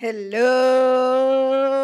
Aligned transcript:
Hello. 0.00 1.77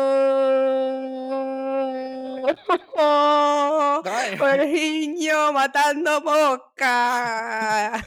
Matando 5.64 6.20
mosca. 6.20 8.06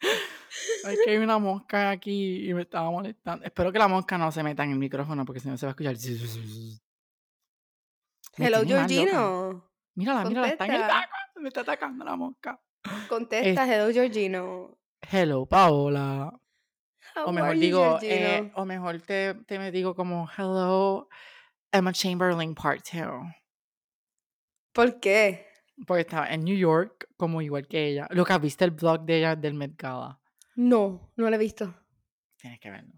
Es 0.00 0.98
que 1.04 1.10
hay 1.10 1.16
una 1.16 1.38
mosca 1.38 1.90
aquí 1.90 2.48
y 2.48 2.54
me 2.54 2.62
estaba 2.62 2.90
molestando. 2.90 3.44
Espero 3.44 3.72
que 3.72 3.78
la 3.78 3.88
mosca 3.88 4.18
no 4.18 4.30
se 4.30 4.42
meta 4.42 4.64
en 4.64 4.72
el 4.72 4.78
micrófono 4.78 5.24
porque 5.24 5.40
si 5.40 5.48
no 5.48 5.56
se 5.56 5.66
va 5.66 5.70
a 5.70 5.72
escuchar. 5.72 5.96
Me 8.36 8.46
Hello. 8.46 8.64
Georgino. 8.64 9.64
Mírala, 9.94 10.24
mírala, 10.24 10.48
está 10.48 10.66
en 10.66 10.72
el 10.74 10.80
taco. 10.82 11.12
Me 11.36 11.48
está 11.48 11.60
atacando 11.62 12.04
la 12.04 12.16
mosca. 12.16 12.60
Contesta, 13.08 13.66
hello, 13.66 13.92
Georgino. 13.92 14.78
Hello, 15.10 15.46
Paola. 15.46 16.32
How 17.16 17.26
O 17.26 17.32
mejor 17.32 17.54
you, 17.54 17.60
digo, 17.60 17.98
eh, 18.02 18.52
o 18.54 18.64
mejor 18.64 19.00
te, 19.00 19.34
te 19.46 19.58
me 19.58 19.72
digo 19.72 19.94
como 19.94 20.28
Hello, 20.36 21.08
Emma 21.72 21.92
Chamberlain 21.92 22.54
Part 22.54 22.84
2. 22.92 23.38
¿Por 24.78 25.00
qué? 25.00 25.44
Porque 25.88 26.02
estaba 26.02 26.28
en 26.28 26.44
New 26.44 26.56
York, 26.56 27.08
como 27.16 27.42
igual 27.42 27.66
que 27.66 27.88
ella. 27.88 28.06
Lo 28.10 28.24
que 28.24 28.38
viste 28.38 28.64
el 28.64 28.70
blog 28.70 29.00
de 29.04 29.18
ella 29.18 29.34
del 29.34 29.54
Met 29.54 29.72
Gala. 29.76 30.20
No, 30.54 31.10
no 31.16 31.28
lo 31.28 31.34
he 31.34 31.38
visto. 31.38 31.74
Tienes 32.36 32.60
que 32.60 32.70
verlo. 32.70 32.94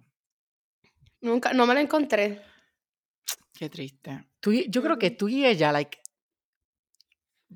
Nunca, 1.22 1.54
no 1.54 1.66
me 1.66 1.72
lo 1.72 1.80
encontré. 1.80 2.42
Qué 3.54 3.70
triste. 3.70 4.26
Tú 4.40 4.52
y- 4.52 4.68
yo 4.68 4.82
creo 4.82 4.98
que 4.98 5.06
Ujú. 5.06 5.16
tú 5.16 5.28
y 5.30 5.46
ella, 5.46 5.72
like, 5.72 6.02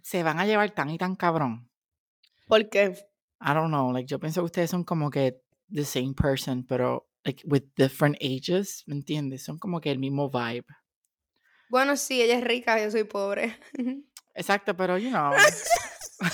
se 0.02 0.22
van 0.22 0.38
a 0.40 0.46
llevar 0.46 0.70
tan 0.70 0.88
y 0.88 0.96
tan 0.96 1.16
cabrón. 1.16 1.68
¿Por 2.46 2.70
qué? 2.70 2.94
I 3.42 3.52
don't 3.52 3.68
know. 3.68 3.92
Like, 3.92 4.06
yo 4.08 4.18
pienso 4.18 4.40
que 4.40 4.46
ustedes 4.46 4.70
son 4.70 4.84
como 4.84 5.10
que 5.10 5.42
the 5.70 5.84
same 5.84 6.14
person, 6.14 6.64
pero 6.64 7.10
like 7.26 7.42
with 7.46 7.64
different 7.76 8.16
ages, 8.22 8.84
¿me 8.86 8.94
entiendes? 8.94 9.44
Son 9.44 9.58
como 9.58 9.82
que 9.82 9.90
el 9.90 9.98
mismo 9.98 10.30
vibe. 10.30 10.64
Bueno, 11.68 11.96
sí, 11.96 12.22
ella 12.22 12.38
es 12.38 12.44
rica, 12.44 12.82
yo 12.82 12.90
soy 12.90 13.04
pobre. 13.04 13.58
Exacto, 14.34 14.76
pero 14.76 14.98
you 14.98 15.10
know. 15.10 15.32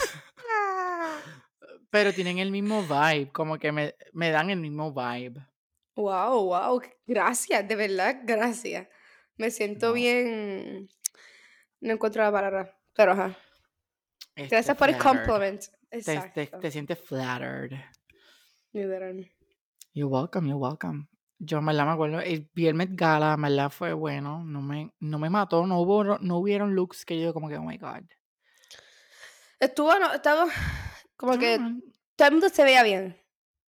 pero 1.91 2.13
tienen 2.13 2.39
el 2.39 2.51
mismo 2.51 2.83
vibe, 2.83 3.31
como 3.33 3.59
que 3.59 3.73
me, 3.73 3.95
me 4.13 4.31
dan 4.31 4.51
el 4.51 4.61
mismo 4.61 4.93
vibe. 4.93 5.45
Wow, 5.97 6.45
wow. 6.47 6.83
Gracias, 7.07 7.67
de 7.67 7.77
verdad, 7.77 8.21
gracias. 8.25 8.89
Me 9.37 9.51
siento 9.51 9.89
No. 9.89 9.93
bien. 9.95 10.89
No 11.81 11.93
encuentro 11.95 12.23
la 12.23 12.33
palabra, 12.33 12.79
pero 12.95 13.13
ajá. 13.13 13.37
Este, 14.37 14.55
Gracias 14.55 14.77
por 14.77 14.89
el 14.89 14.99
compliment. 14.99 15.63
Te, 15.91 15.99
Exacto. 15.99 16.33
te, 16.35 16.47
te 16.47 16.71
sientes 16.71 16.99
flattered. 17.01 17.73
You're 18.73 20.07
welcome, 20.09 20.47
you're 20.47 20.61
welcome. 20.61 21.09
Yo, 21.43 21.57
en 21.59 21.65
verdad, 21.67 21.87
me 21.87 21.93
acuerdo, 21.93 22.21
el, 22.21 22.51
vi 22.53 22.67
el 22.69 22.75
Met 22.75 22.91
Gala, 22.93 23.33
en 23.33 23.41
verdad, 23.41 23.71
fue 23.71 23.95
bueno. 23.95 24.45
No 24.45 24.61
me, 24.61 24.93
no 25.01 25.19
me 25.19 25.31
mató, 25.31 25.67
no 25.67 25.81
hubo, 25.81 26.05
no 26.19 26.37
hubieron 26.37 26.75
looks 26.75 27.07
que 27.07 27.19
yo 27.19 27.33
como 27.33 27.49
que, 27.49 27.57
oh 27.57 27.63
my 27.63 27.79
God. 27.79 28.03
Estuvo, 29.59 29.99
no, 29.99 30.13
estaba 30.13 30.47
como 31.17 31.39
que 31.39 31.59
todo 32.17 32.29
el 32.29 32.33
mundo 32.35 32.49
se 32.51 32.63
veía 32.63 32.83
bien. 32.83 33.19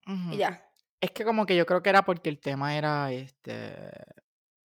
ujú. 0.06 0.34
Y 0.34 0.38
ya. 0.38 0.64
Es 1.02 1.12
que 1.12 1.24
como 1.26 1.46
que 1.46 1.56
yo 1.56 1.66
creo 1.66 1.84
que 1.84 1.90
era 1.90 2.04
porque 2.06 2.30
el 2.30 2.40
tema 2.40 2.76
era 2.78 3.12
este 3.12 3.92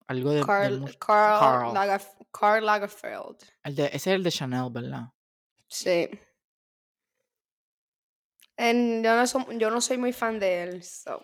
algo 0.08 0.30
de, 0.30 0.44
Carl, 0.44 0.80
mus- 0.80 0.96
Carl, 0.96 1.38
Carl. 1.38 1.74
Lagerf- 1.74 2.26
Karl 2.32 2.64
Lagerfeld. 2.64 3.36
el 3.64 3.74
de- 3.76 3.86
ese 3.86 3.96
es 3.96 4.06
el 4.08 4.22
de 4.22 4.30
Chanel, 4.32 4.70
¿verdad? 4.70 5.02
Sí. 5.68 6.08
En- 8.56 9.02
yo, 9.04 9.14
no 9.16 9.22
som- 9.26 9.58
yo 9.58 9.70
no 9.70 9.80
soy 9.80 9.98
muy 9.98 10.12
fan 10.12 10.38
de 10.38 10.62
él. 10.62 10.82
So. 10.82 11.20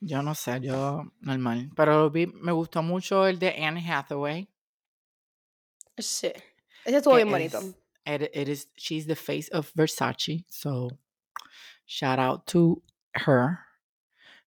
Yo 0.00 0.22
no 0.22 0.34
sé, 0.34 0.60
yo 0.60 1.04
normal. 1.20 1.70
Pero 1.74 2.10
vi, 2.10 2.26
me 2.26 2.52
gustó 2.52 2.82
mucho 2.82 3.26
el 3.26 3.38
de 3.38 3.64
Anne 3.64 3.80
Hathaway. 3.90 4.48
Sí. 5.98 6.32
Ese 6.84 6.96
estuvo 6.98 7.16
bien 7.16 7.30
bonito. 7.30 7.58
es- 7.58 8.20
it- 8.22 8.30
it 8.36 8.48
is, 8.48 8.68
she's 8.76 9.06
the 9.06 9.16
face 9.16 9.48
of 9.52 9.70
Versace, 9.74 10.44
so 10.48 10.88
shout 11.86 12.18
out 12.18 12.44
to 12.46 12.82
her. 13.26 13.58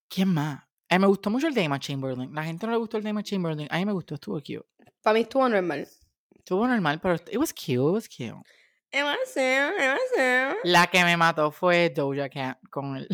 ¿Quién 0.08 0.30
más? 0.34 0.64
Eh, 0.88 0.98
me 1.00 1.08
gustó 1.08 1.30
mucho 1.30 1.48
el 1.48 1.54
de 1.54 1.64
Emma 1.64 1.80
Chamberlain. 1.80 2.34
La 2.34 2.44
gente 2.44 2.66
no 2.66 2.72
le 2.74 2.78
gustó 2.80 2.98
el 2.98 3.04
de 3.04 3.10
Emma 3.10 3.22
Chamberlain. 3.24 3.68
A 3.72 3.78
mí 3.78 3.86
me 3.86 3.92
gustó, 3.92 4.16
estuvo 4.16 4.38
cute. 4.40 4.66
Para 5.04 5.14
mí 5.16 5.22
estuvo 5.22 5.48
normal. 5.48 5.88
Estuvo 6.34 6.68
normal, 6.68 7.00
pero 7.00 7.16
it 7.16 7.38
was 7.38 7.54
cute, 7.54 7.74
it 7.74 7.80
was 7.80 8.08
cute. 8.08 8.34
Emma 8.92 9.16
Sam, 9.26 9.74
Emma 9.78 9.98
Sam. 10.16 10.56
La 10.64 10.88
que 10.88 11.04
me 11.04 11.16
mató 11.16 11.52
fue 11.52 11.90
Doja 11.92 12.28
Cat 12.30 12.58
con 12.72 12.96
el... 12.98 13.08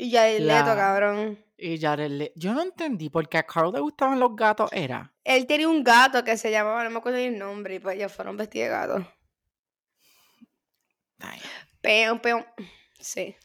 Y 0.00 0.10
ya 0.10 0.28
el 0.28 0.46
La- 0.46 0.60
Leto, 0.62 0.74
cabrón. 0.76 1.38
Y 1.58 1.78
Jared 1.78 2.10
Le- 2.10 2.32
Yo 2.36 2.54
no 2.54 2.62
entendí 2.62 3.10
porque 3.10 3.36
a 3.36 3.42
Carl 3.42 3.70
le 3.72 3.80
gustaban 3.80 4.18
los 4.18 4.34
gatos, 4.34 4.70
era. 4.72 5.12
Él 5.24 5.46
tenía 5.46 5.68
un 5.68 5.84
gato 5.84 6.24
que 6.24 6.38
se 6.38 6.50
llamaba, 6.50 6.82
no 6.84 6.90
me 6.90 6.98
acuerdo 6.98 7.18
el 7.18 7.38
nombre, 7.38 7.74
y 7.74 7.78
pues 7.80 7.96
ellos 7.96 8.10
fueron 8.12 8.36
vestidos 8.38 8.68
de 8.68 8.70
gato. 8.70 9.12
Ay, 11.20 11.38
Peón, 11.82 12.18
peón. 12.20 12.46
Sí. 12.98 13.36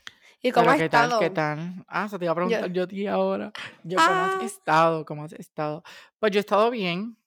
¿Y 0.41 0.51
cómo 0.51 0.69
has 0.69 0.77
¿qué 0.77 0.87
tal? 0.89 1.03
estado? 1.05 1.19
¿Qué 1.19 1.29
tal? 1.29 1.85
Ah, 1.87 2.07
se 2.07 2.17
te 2.19 2.25
iba 2.25 2.31
a 2.31 2.35
preguntar 2.35 2.71
yo, 2.71 2.83
a 2.83 2.87
ti 2.87 3.07
ahora. 3.07 3.51
Yo, 3.83 3.97
¿cómo 3.97 4.09
Ah. 4.09 4.35
has 4.37 4.43
estado? 4.43 5.05
¿Cómo 5.05 5.23
has 5.25 5.33
estado? 5.33 5.83
Pues 6.19 6.31
yo 6.31 6.39
he 6.39 6.41
estado 6.41 6.69
bien. 6.69 7.17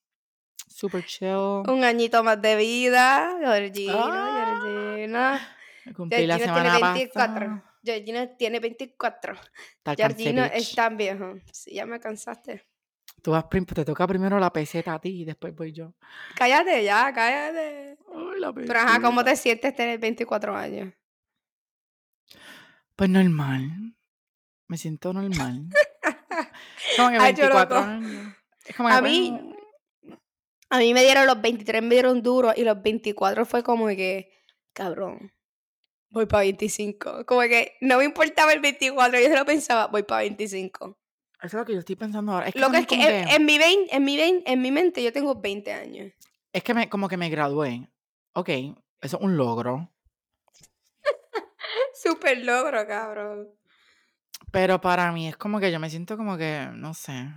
Super 0.68 1.04
chill. 1.04 1.28
Un 1.68 1.82
añito 1.84 2.22
más 2.22 2.40
de 2.40 2.56
vida, 2.56 3.36
Georgina, 3.40 3.94
Ah. 3.98 4.60
Georgina. 4.62 5.56
Cumplí 5.96 6.26
la 6.26 6.36
Georgina 6.36 6.54
tiene 6.62 6.70
semana 6.76 6.92
24. 6.94 7.34
pasada. 7.34 7.67
Georgina 7.82 8.36
tiene 8.36 8.60
24. 8.60 9.34
Tal 9.82 9.96
Georgina 9.96 10.42
cancerich. 10.42 10.68
es 10.68 10.74
tan 10.74 10.96
viejo. 10.96 11.34
Sí, 11.52 11.74
ya 11.74 11.86
me 11.86 12.00
cansaste. 12.00 12.66
Tú 13.22 13.32
vas 13.32 13.44
te 13.48 13.84
toca 13.84 14.06
primero 14.06 14.38
la 14.38 14.52
peseta 14.52 14.94
a 14.94 15.00
ti 15.00 15.22
y 15.22 15.24
después 15.24 15.54
voy 15.54 15.72
yo. 15.72 15.94
Cállate 16.36 16.84
ya, 16.84 17.12
cállate. 17.12 17.96
Ay, 18.14 18.40
la 18.40 18.52
Pero 18.52 18.78
ajá, 18.78 19.00
¿cómo 19.00 19.24
te 19.24 19.34
sientes 19.34 19.74
tener 19.74 19.98
24 19.98 20.56
años? 20.56 20.92
Pues 22.94 23.10
normal. 23.10 23.94
Me 24.68 24.76
siento 24.76 25.12
normal. 25.12 25.68
Como 26.96 27.10
que 27.10 27.16
Ay, 27.18 27.34
yo 27.34 27.48
24 27.48 27.76
loco. 27.76 27.90
años. 27.90 28.34
Es 28.64 28.76
como 28.76 28.88
que, 28.88 28.94
A 28.94 29.00
mí, 29.00 29.54
a 30.70 30.78
mí 30.78 30.94
me 30.94 31.02
dieron 31.02 31.26
los 31.26 31.40
23, 31.40 31.82
me 31.82 31.94
dieron 31.94 32.22
duro 32.22 32.52
y 32.54 32.62
los 32.62 32.80
24 32.82 33.46
fue 33.46 33.62
como 33.62 33.86
que, 33.88 34.30
cabrón, 34.72 35.32
voy 36.10 36.26
para 36.26 36.42
25. 36.42 37.26
Como 37.26 37.40
que 37.42 37.76
no 37.80 37.98
me 37.98 38.04
importaba 38.04 38.52
el 38.52 38.60
24, 38.60 39.20
yo 39.20 39.28
solo 39.28 39.44
pensaba, 39.44 39.86
voy 39.86 40.02
para 40.02 40.22
25. 40.22 40.98
Eso 41.40 41.46
es 41.46 41.52
lo 41.54 41.64
que 41.64 41.72
yo 41.72 41.78
estoy 41.78 41.96
pensando 41.96 42.32
ahora. 42.32 42.48
Es 42.48 42.54
que, 42.54 42.60
Lo 42.60 42.70
que 42.70 42.78
es 42.78 42.86
que 42.86 42.96
en, 42.96 43.28
en 43.28 43.46
mi 43.46 43.58
20, 43.58 43.94
en, 43.94 44.04
mi 44.04 44.16
20, 44.16 44.50
en 44.50 44.60
mi 44.60 44.72
mente 44.72 45.02
yo 45.02 45.12
tengo 45.12 45.36
20 45.36 45.72
años. 45.72 46.12
Es 46.52 46.64
que 46.64 46.74
me, 46.74 46.88
como 46.88 47.08
que 47.08 47.16
me 47.16 47.28
gradué. 47.28 47.88
Ok, 48.32 48.48
eso 48.48 49.16
es 49.16 49.22
un 49.22 49.36
logro. 49.36 49.92
Súper 51.94 52.44
logro, 52.44 52.86
cabrón. 52.86 53.48
Pero 54.50 54.80
para 54.80 55.12
mí 55.12 55.28
es 55.28 55.36
como 55.36 55.60
que 55.60 55.70
yo 55.70 55.78
me 55.78 55.90
siento 55.90 56.16
como 56.16 56.36
que, 56.36 56.68
no 56.72 56.94
sé, 56.94 57.28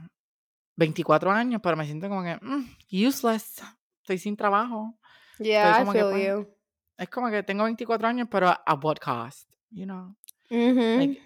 24 0.77 1.31
años, 1.31 1.61
pero 1.61 1.75
me 1.75 1.85
siento 1.85 2.09
como 2.09 2.23
que 2.23 2.37
mm, 2.41 3.07
useless. 3.07 3.61
Estoy 4.01 4.17
sin 4.17 4.35
trabajo. 4.35 4.97
Yeah, 5.37 5.81
I 5.81 5.85
que, 5.85 5.91
feel 5.91 6.27
you. 6.27 6.60
Es 6.97 7.09
como 7.09 7.29
que 7.29 7.43
tengo 7.43 7.63
24 7.63 8.07
años, 8.07 8.27
pero 8.29 8.49
a 8.49 8.73
what 8.75 8.97
cost? 8.99 9.49
You 9.71 9.85
know? 9.85 10.15
Ujú. 10.49 10.99
Like, 10.99 11.21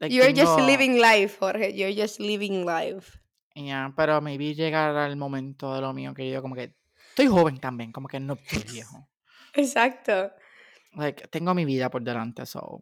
like 0.00 0.14
You're 0.14 0.34
just 0.34 0.58
living 0.60 1.00
life, 1.00 1.38
Jorge. 1.38 1.72
You're 1.72 1.94
just 1.94 2.20
living 2.20 2.66
life. 2.66 3.18
Yeah, 3.54 3.92
pero 3.96 4.20
maybe 4.20 4.54
llegar 4.54 4.94
al 4.96 5.16
momento 5.16 5.74
de 5.74 5.80
lo 5.80 5.92
mío 5.92 6.14
que 6.14 6.30
yo 6.30 6.42
como 6.42 6.54
que 6.54 6.74
estoy 7.10 7.26
joven 7.26 7.58
también, 7.58 7.92
como 7.92 8.08
que 8.08 8.20
no 8.20 8.34
estoy 8.34 8.62
viejo. 8.72 9.08
Exacto. 9.54 10.32
Like, 10.94 11.28
tengo 11.28 11.54
mi 11.54 11.64
vida 11.64 11.90
por 11.90 12.02
delante, 12.02 12.46
so. 12.46 12.80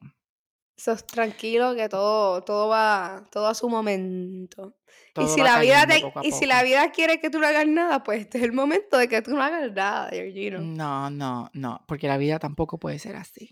Sos 0.76 1.06
tranquilo 1.06 1.74
que 1.74 1.88
todo, 1.88 2.42
todo 2.44 2.68
va, 2.68 3.26
todo 3.30 3.46
a 3.46 3.54
su 3.54 3.68
momento. 3.68 4.76
y 5.18 5.26
si 5.26 5.40
la 5.40 5.58
vida 5.58 5.86
te- 5.86 6.02
y 6.22 6.32
si 6.32 6.44
la 6.44 6.62
vida 6.62 6.90
quiere 6.92 7.18
que 7.18 7.30
tú 7.30 7.38
no 7.38 7.46
hagas 7.46 7.66
nada, 7.66 8.02
pues 8.04 8.20
este 8.20 8.38
es 8.38 8.44
el 8.44 8.52
momento 8.52 8.98
de 8.98 9.08
que 9.08 9.22
tú 9.22 9.30
no 9.32 9.42
hagas 9.42 9.72
nada, 9.72 10.10
Georgino. 10.10 10.60
No, 10.60 11.08
no, 11.08 11.50
no, 11.54 11.82
porque 11.88 12.08
la 12.08 12.18
vida 12.18 12.38
tampoco 12.38 12.78
puede 12.78 12.98
ser 12.98 13.16
así. 13.16 13.50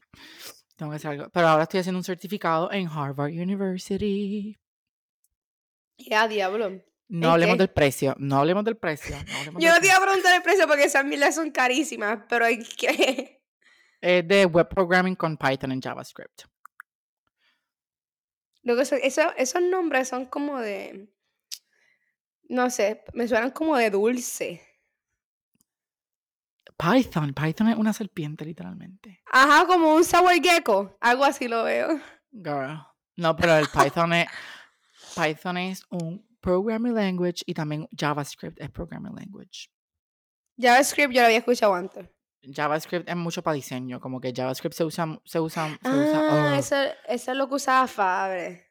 Tengo 0.76 0.90
que 0.90 0.96
hacer 0.96 1.12
algo. 1.12 1.30
Pero 1.30 1.48
ahora 1.48 1.62
estoy 1.62 1.80
haciendo 1.80 1.98
un 1.98 2.04
certificado 2.04 2.70
en 2.72 2.88
Harvard 2.88 3.30
University. 3.32 4.58
Ya, 5.98 6.28
diablo. 6.28 6.70
No 7.08 7.28
¿En 7.28 7.32
hablemos 7.32 7.54
qué? 7.54 7.58
del 7.58 7.70
precio. 7.70 8.14
No 8.18 8.38
hablemos 8.38 8.64
del 8.64 8.76
precio. 8.76 9.16
No 9.52 9.60
Yo 9.60 9.72
no 9.72 9.80
te 9.80 9.86
iba 9.86 9.96
a 9.96 10.00
preguntar 10.00 10.34
el 10.34 10.42
precio 10.42 10.66
porque 10.66 10.84
esas 10.84 11.04
milas 11.04 11.34
son 11.34 11.50
carísimas, 11.50 12.20
pero 12.28 12.44
hay 12.44 12.58
que... 12.64 13.40
Es 14.00 14.26
de 14.28 14.44
web 14.46 14.68
programming 14.68 15.14
con 15.14 15.36
Python 15.36 15.72
en 15.72 15.80
JavaScript. 15.80 16.42
Luego 18.64 18.82
eso, 18.82 18.96
eso- 18.96 19.32
esos 19.36 19.62
nombres 19.62 20.08
son 20.08 20.26
como 20.26 20.58
de... 20.58 21.08
No 22.48 22.68
sé, 22.70 23.04
me 23.14 23.26
suenan 23.28 23.50
como 23.52 23.76
de 23.76 23.90
dulce. 23.90 24.60
Python. 26.76 27.32
Python 27.32 27.68
es 27.68 27.76
una 27.76 27.92
serpiente, 27.92 28.44
literalmente. 28.44 29.22
Ajá, 29.30 29.66
como 29.66 29.94
un 29.94 30.04
sour 30.04 30.34
gecko. 30.42 30.96
Algo 31.00 31.24
así 31.24 31.46
lo 31.48 31.64
veo. 31.64 32.00
Girl. 32.32 32.78
No, 33.16 33.36
pero 33.36 33.56
el 33.56 33.66
Python 33.68 34.12
es. 34.12 34.26
Python 35.14 35.56
es 35.56 35.84
un 35.90 36.26
programming 36.40 36.94
language 36.94 37.42
y 37.46 37.54
también 37.54 37.88
JavaScript 37.96 38.60
es 38.60 38.70
programming 38.70 39.14
language. 39.14 39.68
JavaScript 40.58 41.12
yo 41.14 41.20
lo 41.20 41.26
había 41.26 41.38
escuchado 41.38 41.74
antes. 41.74 42.08
JavaScript 42.52 43.08
es 43.08 43.16
mucho 43.16 43.42
para 43.42 43.54
diseño, 43.54 44.00
como 44.00 44.20
que 44.20 44.32
JavaScript 44.34 44.74
se 44.74 44.84
usa, 44.84 45.20
se 45.24 45.40
usa, 45.40 45.68
se 45.68 45.78
Ah, 45.82 45.96
usa, 45.96 46.52
oh, 46.52 46.54
eso, 46.54 46.76
eso 47.08 47.32
es 47.32 47.36
lo 47.36 47.48
que 47.48 47.54
usaba 47.54 47.86
Fabre. 47.86 48.70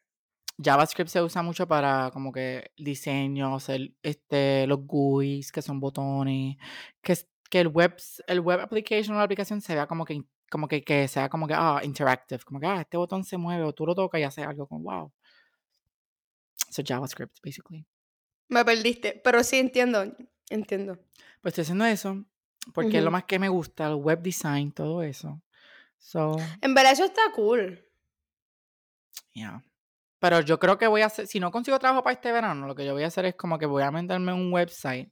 JavaScript 0.63 1.09
se 1.09 1.21
usa 1.21 1.41
mucho 1.41 1.67
para 1.67 2.11
como 2.11 2.31
que 2.31 2.71
diseño, 2.77 3.55
hacer 3.55 3.93
este, 4.03 4.67
los 4.67 4.85
GUIs, 4.85 5.51
que 5.51 5.61
son 5.61 5.79
botones, 5.79 6.57
que, 7.01 7.17
que 7.49 7.59
el 7.59 7.67
web, 7.69 7.95
el 8.27 8.39
web 8.39 8.59
application 8.59 9.15
o 9.15 9.19
la 9.19 9.25
aplicación 9.25 9.61
se 9.61 9.73
vea 9.73 9.87
como 9.87 10.05
que, 10.05 10.23
como 10.49 10.67
que, 10.67 10.83
que 10.83 11.07
sea 11.07 11.29
como 11.29 11.47
que, 11.47 11.53
ah, 11.55 11.81
interactive, 11.83 12.43
como 12.43 12.59
que, 12.59 12.67
ah, 12.67 12.81
este 12.81 12.97
botón 12.97 13.23
se 13.23 13.37
mueve 13.37 13.63
o 13.63 13.73
tú 13.73 13.85
lo 13.85 13.95
tocas 13.95 14.21
y 14.21 14.23
hace 14.23 14.43
algo 14.43 14.67
como, 14.67 14.83
wow. 14.83 15.11
So 16.69 16.83
JavaScript, 16.85 17.37
basically. 17.43 17.85
Me 18.49 18.63
perdiste, 18.63 19.19
pero 19.23 19.43
sí 19.43 19.57
entiendo, 19.57 20.03
entiendo. 20.49 20.97
Pues 21.41 21.51
estoy 21.51 21.63
haciendo 21.63 21.85
eso 21.85 22.25
porque 22.73 22.99
es 22.99 23.03
lo 23.03 23.11
más 23.11 23.25
que 23.25 23.39
me 23.39 23.49
gusta, 23.49 23.87
el 23.87 23.95
web 23.95 24.21
design, 24.21 24.71
todo 24.71 25.03
eso. 25.03 25.41
So, 25.97 26.35
En 26.61 26.73
verdad 26.73 26.93
eso 26.93 27.05
está 27.05 27.21
cool. 27.33 27.83
yeah. 29.33 29.63
Pero 30.19 30.39
yo 30.41 30.57
creo 30.59 30.77
que 30.77 30.87
voy 30.87 31.01
a 31.01 31.07
hacer, 31.07 31.27
si 31.27 31.39
no 31.39 31.51
consigo 31.51 31.79
trabajo 31.79 32.03
para 32.03 32.13
este 32.13 32.31
verano, 32.31 32.65
lo 32.67 32.75
que 32.75 32.85
yo 32.85 32.93
voy 32.93 33.03
a 33.03 33.07
hacer 33.07 33.25
es 33.25 33.35
como 33.35 33.57
que 33.59 33.65
voy 33.65 33.83
a 33.83 33.87
en 33.87 34.29
un 34.29 34.53
website 34.53 35.11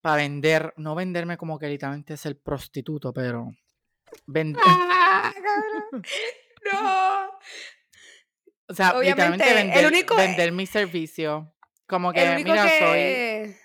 para 0.00 0.16
vender, 0.16 0.72
no 0.76 0.94
venderme 0.94 1.36
como 1.36 1.58
que 1.58 1.68
literalmente 1.68 2.16
ser 2.16 2.38
prostituto, 2.40 3.12
pero 3.12 3.52
vender, 4.26 4.62
Ah, 4.66 5.32
cabrón. 5.34 6.02
No. 6.72 7.30
o 8.68 8.74
sea, 8.74 8.98
literalmente 9.00 9.44
obviamente, 9.44 9.50
el 9.50 9.54
vender, 9.56 9.86
único- 9.86 10.16
vender 10.16 10.52
mi 10.52 10.66
servicio. 10.66 11.52
Como 11.86 12.12
que, 12.12 12.22
El 12.24 12.34
único 12.34 12.50
mira, 12.50 12.68
soy... 12.78 13.56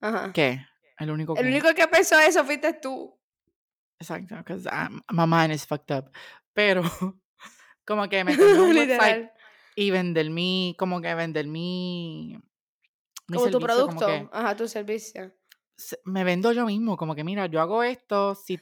Ajá. 0.00 0.32
¿Qué? 0.32 0.66
El 1.00 1.10
único 1.10 1.34
El 1.34 1.42
que... 1.42 1.48
único 1.48 1.74
que 1.74 1.88
pensó 1.88 2.18
eso 2.18 2.44
fuiste 2.44 2.74
tú. 2.74 3.18
Exacto, 3.98 4.36
because 4.36 4.68
my 5.10 5.26
mind 5.26 5.52
is 5.52 5.66
fucked 5.66 5.90
up. 5.94 6.10
Pero, 6.54 6.82
como 7.84 8.08
que 8.08 8.20
en 8.20 8.28
un 8.60 8.74
y 9.74 9.90
vender 9.90 10.30
mi, 10.30 10.74
como 10.78 11.00
que 11.00 11.14
vender 11.14 11.46
mi, 11.46 12.38
mi 13.28 13.36
Como 13.36 13.50
tu 13.50 13.58
como 13.60 13.66
producto. 13.66 14.06
que 14.06 14.28
Ajá, 14.32 14.56
tu 14.56 14.68
servicio. 14.68 15.32
se- 15.76 15.98
me 16.04 16.24
vendo 16.24 16.52
yo 16.52 16.66
mismo, 16.66 16.96
como 16.96 17.14
que 17.14 17.24
mira, 17.24 17.46
yo 17.46 17.60
hago 17.60 17.82
esto, 17.82 18.34
si 18.34 18.58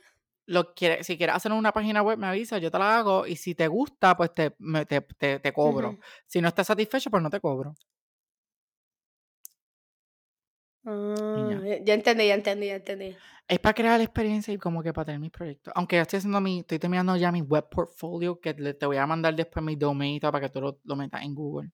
lo 0.47 0.75
quiere, 0.75 1.05
si 1.05 1.17
quieres 1.17 1.37
hacer 1.37 1.53
una 1.53 1.73
página 1.73 2.03
web 2.03 2.19
me 2.19 2.27
avisa, 2.27 2.59
yo 2.59 2.71
te 2.71 2.79
la 2.79 2.99
hago 2.99 3.27
y 3.27 3.37
si 3.37 3.55
te 3.55 3.69
gusta, 3.69 4.17
pues 4.17 4.33
te, 4.35 4.55
me- 4.59 4.87
te, 4.87 5.01
te, 5.01 5.39
te 5.41 5.53
cobro. 5.53 5.99
Si 6.27 6.41
no 6.41 6.49
estás 6.49 6.67
satisfecho, 6.69 7.11
pues 7.11 7.23
no 7.23 7.31
te 7.31 7.41
cobro. 7.41 7.75
Ah, 10.91 11.61
ya. 11.85 11.95
entendí, 11.95 12.27
ya 12.29 12.35
entendí, 12.35 12.67
ya 12.69 12.77
entendí. 12.77 13.17
Es 13.47 13.59
para 13.59 13.75
crear 13.75 13.99
la 13.99 14.05
experiencia 14.05 14.53
y 14.53 14.59
como 14.59 14.83
que 14.83 14.93
para 14.93 15.07
tener 15.07 15.21
mis 15.21 15.31
proyectos. 15.31 15.73
Aunque 15.77 15.97
ya 15.97 16.03
estoy 16.03 16.19
haciendo 16.19 16.41
mi, 16.41 16.61
estoy 16.61 16.79
terminando 16.79 17.17
ya 17.17 17.31
mi 17.33 17.41
web 17.43 17.69
portfolio, 17.71 18.41
que 18.41 18.55
te 18.55 18.87
voy 18.87 18.97
a 18.97 19.07
mandar 19.07 19.35
después 19.35 19.65
mi 19.65 19.77
domain 19.77 20.21
para 20.21 20.41
que 20.41 20.49
tú 20.49 20.61
lo, 20.61 20.81
lo 20.85 20.97
metas 20.97 21.23
en 21.23 21.35
Google. 21.35 21.71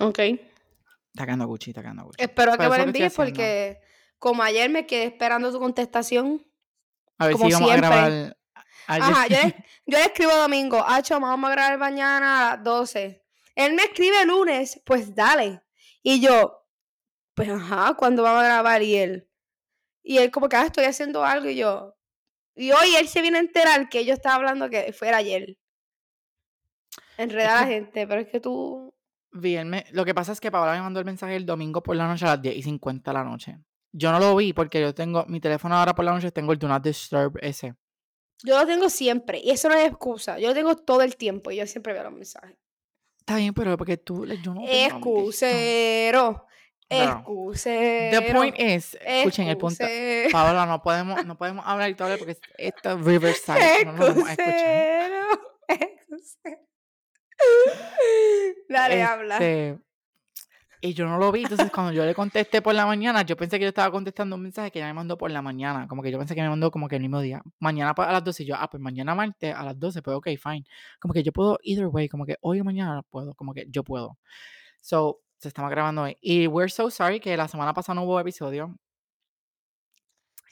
Ok. 0.00 0.18
Está 0.18 1.26
quedando 1.26 1.46
Gucci, 1.46 1.70
está 1.70 1.82
quedando 1.82 2.04
Gucci. 2.04 2.22
Espero 2.22 2.56
que 2.58 2.68
me 2.68 2.76
envíes 2.82 3.14
porque 3.14 3.80
como 4.18 4.42
ayer 4.42 4.68
me 4.70 4.86
quedé 4.86 5.04
esperando 5.04 5.52
tu 5.52 5.58
contestación. 5.58 6.44
A 7.18 7.26
ver 7.26 7.34
como 7.36 7.46
si 7.46 7.52
vamos 7.52 7.68
siempre. 7.68 7.86
a 7.86 7.90
grabar. 7.90 8.12
ayer- 8.12 8.36
Ajá, 8.86 9.26
yo 9.28 9.36
le, 9.36 9.54
yo 9.86 9.98
le 9.98 10.04
escribo 10.04 10.34
domingo, 10.36 10.84
Acho, 10.86 11.18
vamos 11.20 11.48
a 11.48 11.52
grabar 11.52 11.78
mañana 11.78 12.52
a 12.52 12.56
las 12.56 12.64
12. 12.64 13.22
Él 13.54 13.72
me 13.74 13.84
escribe 13.84 14.24
lunes, 14.26 14.82
pues 14.84 15.14
dale. 15.14 15.62
Y 16.02 16.20
yo, 16.20 16.63
pues 17.34 17.48
ajá, 17.48 17.94
¿cuándo 17.98 18.22
vamos 18.22 18.42
a 18.42 18.46
grabar? 18.46 18.82
Y 18.82 18.96
él, 18.96 19.28
y 20.02 20.18
él 20.18 20.30
como 20.30 20.48
que, 20.48 20.56
ah, 20.56 20.66
estoy 20.66 20.84
haciendo 20.84 21.24
algo. 21.24 21.48
Y 21.48 21.56
yo, 21.56 21.96
y 22.54 22.70
hoy 22.72 22.94
él 22.98 23.08
se 23.08 23.22
viene 23.22 23.38
a 23.38 23.40
enterar 23.40 23.88
que 23.88 24.04
yo 24.04 24.14
estaba 24.14 24.36
hablando 24.36 24.70
que 24.70 24.92
fuera 24.92 25.16
ayer. 25.18 25.56
Enreda 27.16 27.58
a 27.58 27.60
la 27.62 27.66
gente, 27.66 28.06
pero 28.06 28.20
es 28.20 28.28
que 28.28 28.40
tú... 28.40 28.92
Vi 29.32 29.56
el 29.56 29.66
me- 29.66 29.86
Lo 29.92 30.04
que 30.04 30.14
pasa 30.14 30.32
es 30.32 30.40
que 30.40 30.50
Paola 30.50 30.72
me 30.74 30.80
mandó 30.80 31.00
el 31.00 31.06
mensaje 31.06 31.34
el 31.36 31.46
domingo 31.46 31.82
por 31.82 31.96
la 31.96 32.06
noche 32.06 32.24
a 32.24 32.28
las 32.30 32.42
10 32.42 32.56
y 32.56 32.62
50 32.62 33.10
de 33.10 33.14
la 33.18 33.24
noche. 33.24 33.58
Yo 33.92 34.10
no 34.12 34.18
lo 34.20 34.34
vi 34.36 34.52
porque 34.52 34.80
yo 34.80 34.94
tengo 34.94 35.24
mi 35.26 35.40
teléfono 35.40 35.76
ahora 35.76 35.94
por 35.94 36.04
la 36.04 36.12
noche, 36.12 36.30
tengo 36.32 36.52
el 36.52 36.58
Do 36.58 36.68
Not 36.68 36.82
Disturb 36.84 37.38
ese. 37.40 37.74
Yo 38.42 38.58
lo 38.58 38.66
tengo 38.66 38.88
siempre, 38.90 39.38
y 39.42 39.50
eso 39.50 39.68
no 39.68 39.74
es 39.76 39.86
excusa. 39.86 40.38
Yo 40.38 40.48
lo 40.48 40.54
tengo 40.54 40.76
todo 40.76 41.02
el 41.02 41.16
tiempo, 41.16 41.50
y 41.50 41.56
yo 41.56 41.66
siempre 41.66 41.92
veo 41.92 42.02
los 42.04 42.12
mensajes. 42.12 42.56
Está 43.20 43.36
bien, 43.36 43.54
pero 43.54 43.76
porque 43.78 43.96
tú, 43.96 44.26
yo 44.26 44.52
no. 44.54 44.62
Excusero. 44.66 46.46
No. 46.90 46.96
Excusero. 46.96 48.20
The 48.20 48.32
point 48.32 48.58
is, 48.58 48.96
escuchen 49.00 49.48
el 49.48 49.56
punto. 49.56 49.84
Paola, 50.30 50.66
no 50.66 50.82
podemos, 50.82 51.24
no 51.24 51.36
podemos 51.36 51.64
hablar 51.66 51.90
y 51.90 51.94
todo 51.94 52.16
porque 52.18 52.36
esto 52.58 52.90
es 52.92 53.04
Riverside. 53.04 53.84
No 53.84 53.92
nos 53.92 54.08
vamos 54.08 54.28
a 54.28 54.32
escuchar. 54.32 55.10
Excusero. 55.68 55.96
Excusero. 56.08 56.58
Dale, 58.68 59.02
habla. 59.02 59.34
Este, 59.34 59.78
Y 60.84 60.92
yo 60.92 61.06
no 61.06 61.16
lo 61.16 61.32
vi, 61.32 61.44
entonces 61.44 61.70
cuando 61.72 61.92
yo 61.92 62.04
le 62.04 62.14
contesté 62.14 62.60
por 62.60 62.74
la 62.74 62.84
mañana, 62.84 63.22
yo 63.22 63.38
pensé 63.38 63.58
que 63.58 63.62
yo 63.62 63.70
estaba 63.70 63.90
contestando 63.90 64.36
un 64.36 64.42
mensaje 64.42 64.70
que 64.70 64.80
ella 64.80 64.88
me 64.88 64.92
mandó 64.92 65.16
por 65.16 65.30
la 65.30 65.40
mañana, 65.40 65.88
como 65.88 66.02
que 66.02 66.10
yo 66.10 66.18
pensé 66.18 66.34
que 66.34 66.42
me 66.42 66.48
mandó 66.50 66.70
como 66.70 66.88
que 66.88 66.96
el 66.96 67.00
mismo 67.00 67.22
día, 67.22 67.42
mañana 67.58 67.94
a 67.96 68.12
las 68.12 68.22
12, 68.22 68.42
y 68.42 68.46
yo, 68.46 68.54
ah, 68.58 68.68
pues 68.68 68.82
mañana 68.82 69.14
martes 69.14 69.54
a 69.54 69.64
las 69.64 69.78
12, 69.80 70.02
pues 70.02 70.14
ok, 70.14 70.28
fine, 70.38 70.66
como 71.00 71.14
que 71.14 71.22
yo 71.22 71.32
puedo 71.32 71.58
either 71.62 71.86
way, 71.86 72.06
como 72.10 72.26
que 72.26 72.36
hoy 72.42 72.60
o 72.60 72.64
mañana 72.64 73.02
puedo, 73.08 73.32
como 73.34 73.54
que 73.54 73.64
yo 73.70 73.82
puedo. 73.82 74.18
So, 74.82 75.22
se 75.38 75.48
estaba 75.48 75.68
grabando 75.68 76.02
hoy. 76.02 76.16
Y 76.20 76.46
we're 76.46 76.70
so 76.70 76.90
sorry 76.90 77.20
que 77.20 77.36
la 77.36 77.48
semana 77.48 77.74
pasada 77.74 77.94
no 77.96 78.02
hubo 78.04 78.18
episodio 78.20 78.76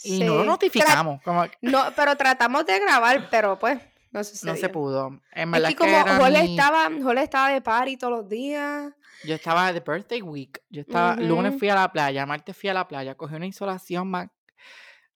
y 0.05 0.21
no 0.25 0.35
lo. 0.37 0.43
Tra- 0.43 0.47
notificamos, 0.47 1.23
como 1.23 1.45
que 1.45 1.57
No, 1.63 1.85
pero 1.95 2.17
tratamos 2.17 2.67
de 2.67 2.79
grabar, 2.81 3.29
pero 3.31 3.59
pues 3.59 3.81
no 4.11 4.23
se 4.25 4.69
pudo. 4.69 5.21
En 5.33 5.51
verdad 5.51 5.69
que 5.69 5.73
es 5.73 5.79
que 5.79 5.85
como 5.87 5.97
era 5.97 6.17
Jole 6.17 6.43
mi- 6.43 6.51
estaba, 6.51 6.91
Jole 7.03 7.23
estaba 7.23 7.51
de 7.51 7.61
party 7.63 7.97
todos 7.97 8.19
los 8.21 8.29
días. 8.29 8.93
Yo 9.25 9.35
estaba 9.35 9.73
de 9.73 9.81
birthday 9.81 10.21
week. 10.21 10.61
Yo 10.69 10.83
estaba, 10.83 11.15
lunes 11.17 11.59
fui 11.59 11.69
a 11.69 11.75
la 11.77 11.91
playa, 11.93 12.27
martes 12.27 12.57
fui 12.57 12.69
a 12.69 12.75
la 12.75 12.87
playa, 12.89 13.15
cogí 13.15 13.35
una 13.37 13.47
insolación 13.47 14.09
más, 14.11 14.29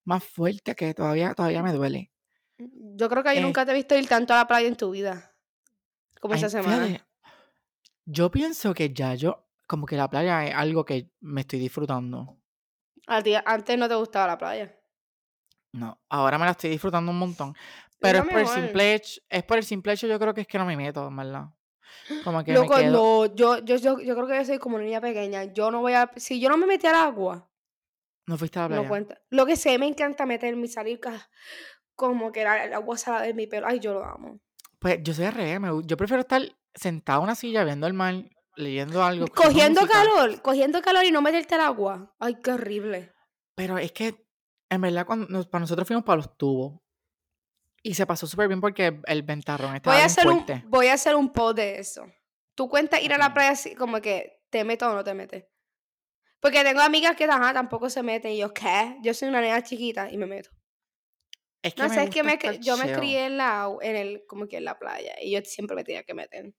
más 0.05 0.23
fuerte 0.23 0.73
que 0.75 0.93
todavía, 0.93 1.33
todavía 1.33 1.61
me 1.61 1.73
duele. 1.73 2.11
Yo 2.57 3.07
creo 3.09 3.21
que 3.23 3.33
yo 3.35 3.39
Eh. 3.41 3.43
nunca 3.43 3.65
te 3.65 3.71
he 3.71 3.75
visto 3.75 3.95
ir 3.95 4.07
tanto 4.07 4.33
a 4.33 4.37
la 4.37 4.47
playa 4.47 4.67
en 4.67 4.75
tu 4.77 4.89
vida. 4.91 5.35
Como 6.19 6.33
esa 6.33 6.49
semana. 6.49 6.85
fíjate, 6.87 7.05
yo 8.05 8.31
pienso 8.31 8.73
que 8.73 8.91
ya 8.91 9.13
yo, 9.13 9.46
como 9.67 9.85
que 9.85 9.95
la 9.97 10.09
playa 10.09 10.45
es 10.45 10.55
algo 10.55 10.83
que 10.85 11.11
me 11.19 11.41
estoy 11.41 11.59
disfrutando. 11.59 12.37
A 13.07 13.21
ti 13.21 13.33
antes 13.45 13.77
no 13.77 13.87
te 13.87 13.95
gustaba 13.95 14.27
la 14.27 14.37
playa. 14.37 14.75
No, 15.73 15.99
ahora 16.09 16.37
me 16.37 16.45
la 16.45 16.51
estoy 16.51 16.69
disfrutando 16.71 17.11
un 17.11 17.19
montón. 17.19 17.55
Pero 17.99 18.19
es 18.19 18.25
por 18.25 18.39
el 18.39 18.47
simple 18.47 18.93
hecho, 18.95 19.21
es 19.29 19.43
por 19.43 19.57
el 19.57 19.63
simple 19.63 19.93
hecho, 19.93 20.07
yo 20.07 20.19
creo 20.19 20.33
que 20.33 20.41
es 20.41 20.47
que 20.47 20.57
no 20.57 20.65
me 20.65 20.77
meto, 20.77 21.07
en 21.07 21.15
verdad. 21.15 21.45
Como 22.23 22.43
que 22.43 22.51
me 22.51 22.59
Loco, 22.59 22.75
quedo. 22.75 22.91
no, 22.91 23.35
yo, 23.35 23.57
yo, 23.59 23.75
yo, 23.77 23.99
yo 23.99 24.15
creo 24.15 24.27
que 24.27 24.35
yo 24.37 24.45
soy 24.45 24.59
como 24.59 24.77
niña 24.79 25.01
pequeña. 25.01 25.45
Yo 25.45 25.71
no 25.71 25.81
voy 25.81 25.93
a. 25.93 26.11
Si 26.15 26.39
yo 26.39 26.49
no 26.49 26.57
me 26.57 26.65
metí 26.67 26.85
al 26.87 26.95
agua, 26.95 27.49
No 28.27 28.37
fuiste 28.37 28.59
a 28.59 28.63
la 28.63 28.67
no 28.69 28.75
playa. 28.75 28.89
cuenta. 28.89 29.21
Lo 29.29 29.45
que 29.45 29.55
sé, 29.55 29.77
me 29.77 29.87
encanta 29.87 30.25
meterme 30.25 30.65
y 30.65 30.69
salir 30.69 30.99
como 31.95 32.31
que 32.31 32.41
el 32.43 32.73
agua 32.73 32.97
salada 32.97 33.25
de 33.25 33.33
mi 33.33 33.47
pelo. 33.47 33.67
Ay, 33.67 33.79
yo 33.79 33.93
lo 33.93 34.03
amo. 34.05 34.39
Pues 34.79 34.99
yo 35.01 35.13
soy 35.13 35.25
al 35.25 35.33
revés, 35.33 35.59
me 35.59 35.69
yo 35.85 35.97
prefiero 35.97 36.21
estar 36.21 36.41
sentado 36.75 37.19
en 37.19 37.23
una 37.23 37.35
silla 37.35 37.63
viendo 37.63 37.87
el 37.87 37.93
mar, 37.93 38.13
leyendo 38.57 39.03
algo. 39.03 39.27
Cogiendo 39.27 39.81
música. 39.81 39.99
calor, 40.03 40.41
cogiendo 40.41 40.81
calor 40.81 41.05
y 41.05 41.11
no 41.11 41.21
meterte 41.21 41.55
al 41.55 41.61
agua. 41.61 42.15
Ay, 42.19 42.35
qué 42.43 42.51
horrible. 42.51 43.13
Pero 43.55 43.77
es 43.77 43.91
que, 43.91 44.27
en 44.69 44.81
verdad, 44.81 45.05
cuando 45.05 45.27
nos- 45.27 45.47
para 45.47 45.61
nosotros 45.61 45.87
fuimos 45.87 46.03
para 46.03 46.17
los 46.17 46.37
tubos. 46.37 46.79
Y 47.83 47.93
se 47.93 48.05
pasó 48.05 48.27
súper 48.27 48.47
bien 48.49 48.59
porque 48.59 48.99
el 49.05 49.23
ventarrón 49.23 49.75
estaba 49.75 49.95
Voy 49.95 50.01
a, 50.01 50.05
bien 50.05 50.11
hacer 50.11 50.27
un, 50.27 50.33
fuerte. 50.45 50.63
voy 50.67 50.87
a 50.87 50.93
hacer 50.93 51.15
un 51.15 51.31
post 51.31 51.57
de 51.57 51.79
eso. 51.79 52.05
¿Tú 52.55 52.67
cuentas 52.67 53.01
ir 53.01 53.13
a 53.13 53.17
la 53.17 53.33
playa 53.33 53.51
así, 53.51 53.75
como 53.75 54.01
que 54.01 54.41
te 54.49 54.63
meto 54.63 54.89
o 54.89 54.93
no 54.93 55.03
te 55.03 55.13
metes? 55.13 55.45
Porque 56.39 56.63
tengo 56.63 56.81
amigas 56.81 57.15
que 57.15 57.23
ajá, 57.25 57.53
tampoco 57.53 57.89
se 57.89 58.03
meten. 58.03 58.31
Y 58.31 58.39
yo, 58.39 58.53
¿qué? 58.53 58.97
Yo 59.01 59.13
soy 59.13 59.29
una 59.29 59.41
nena 59.41 59.63
chiquita 59.63 60.11
y 60.11 60.17
me 60.17 60.25
meto. 60.25 60.49
Es 61.61 61.73
que 61.73 61.81
No 61.81 61.89
sé, 61.89 62.03
es 62.03 62.09
que 62.09 62.23
me, 62.23 62.37
yo 62.61 62.77
me 62.77 62.91
crié 62.93 63.25
en 63.25 63.37
la, 63.37 63.69
en 63.81 63.95
el, 63.95 64.23
como 64.27 64.47
que 64.47 64.57
en 64.57 64.65
la 64.65 64.77
playa. 64.77 65.15
Y 65.21 65.31
yo 65.31 65.39
siempre 65.43 65.75
me 65.75 65.83
tenía 65.83 66.03
que 66.03 66.13
meter. 66.13 66.53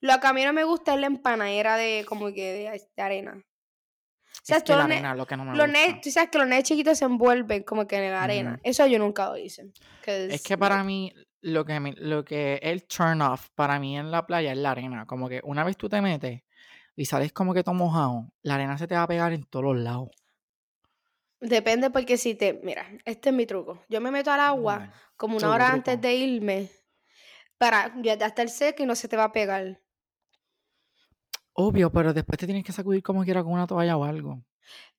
Lo 0.00 0.18
que 0.20 0.26
a 0.26 0.32
mí 0.32 0.44
no 0.44 0.52
me 0.52 0.64
gusta 0.64 0.94
es 0.94 1.00
la 1.00 1.06
empanadera 1.06 1.76
de 1.76 2.04
como 2.08 2.26
que 2.32 2.52
de, 2.52 2.82
de 2.96 3.02
arena. 3.02 3.32
O 3.36 4.44
sea, 4.44 4.58
Es 4.58 4.62
que 4.62 4.74
la 4.74 4.84
arena 4.84 5.14
lo 5.14 5.26
que 5.26 5.36
no 5.36 5.44
me 5.44 5.56
los 5.56 5.66
gusta. 5.66 5.86
nenes, 5.86 6.00
tú 6.00 6.10
sabes 6.10 6.30
que 6.30 6.38
los 6.38 6.46
nenes 6.46 6.64
chiquitos 6.64 6.98
se 6.98 7.04
envuelven 7.04 7.62
como 7.64 7.86
que 7.86 7.96
en 7.96 8.12
la 8.12 8.22
arena. 8.22 8.60
Eso 8.62 8.86
yo 8.86 8.98
nunca 8.98 9.28
lo 9.28 9.36
hice. 9.36 9.66
Es 10.06 10.42
que 10.42 10.56
para 10.56 10.82
mí, 10.84 11.12
lo 11.40 11.64
que, 11.64 11.80
me- 11.80 11.92
lo 11.94 12.24
que 12.24 12.58
el 12.62 12.84
turn 12.86 13.20
off 13.22 13.48
para 13.54 13.78
mí 13.78 13.98
en 13.98 14.10
la 14.10 14.26
playa 14.26 14.52
es 14.52 14.58
la 14.58 14.70
arena. 14.70 15.06
Como 15.06 15.28
que 15.28 15.40
una 15.44 15.64
vez 15.64 15.76
tú 15.76 15.88
te 15.88 16.00
metes 16.00 16.42
y 16.96 17.04
sales 17.04 17.32
como 17.32 17.54
que 17.54 17.62
todo 17.62 17.74
mojado, 17.74 18.32
la 18.42 18.54
arena 18.54 18.78
se 18.78 18.86
te 18.86 18.94
va 18.94 19.02
a 19.02 19.08
pegar 19.08 19.32
en 19.32 19.44
todos 19.44 19.64
los 19.64 19.76
lados. 19.76 20.08
Depende 21.40 21.90
porque 21.90 22.16
si 22.16 22.34
te... 22.34 22.54
Mira, 22.64 22.86
este 23.04 23.28
es 23.30 23.34
mi 23.34 23.46
truco. 23.46 23.80
Yo 23.88 24.00
me 24.00 24.10
meto 24.10 24.32
al 24.32 24.40
agua 24.40 24.90
como 25.16 25.36
una 25.36 25.46
Truco, 25.48 25.54
hora 25.54 25.72
antes 25.72 26.00
de 26.00 26.14
irme 26.14 26.68
para 27.58 27.94
ya 28.02 28.14
estar 28.14 28.48
seco 28.48 28.82
y 28.82 28.86
no 28.86 28.94
se 28.96 29.08
te 29.08 29.16
va 29.16 29.24
a 29.24 29.32
pegar. 29.32 29.80
Obvio, 31.60 31.90
pero 31.90 32.14
después 32.14 32.38
te 32.38 32.46
tienes 32.46 32.62
que 32.62 32.70
sacudir 32.70 33.02
como 33.02 33.24
quiera 33.24 33.42
con 33.42 33.52
una 33.52 33.66
toalla 33.66 33.96
o 33.96 34.04
algo. 34.04 34.44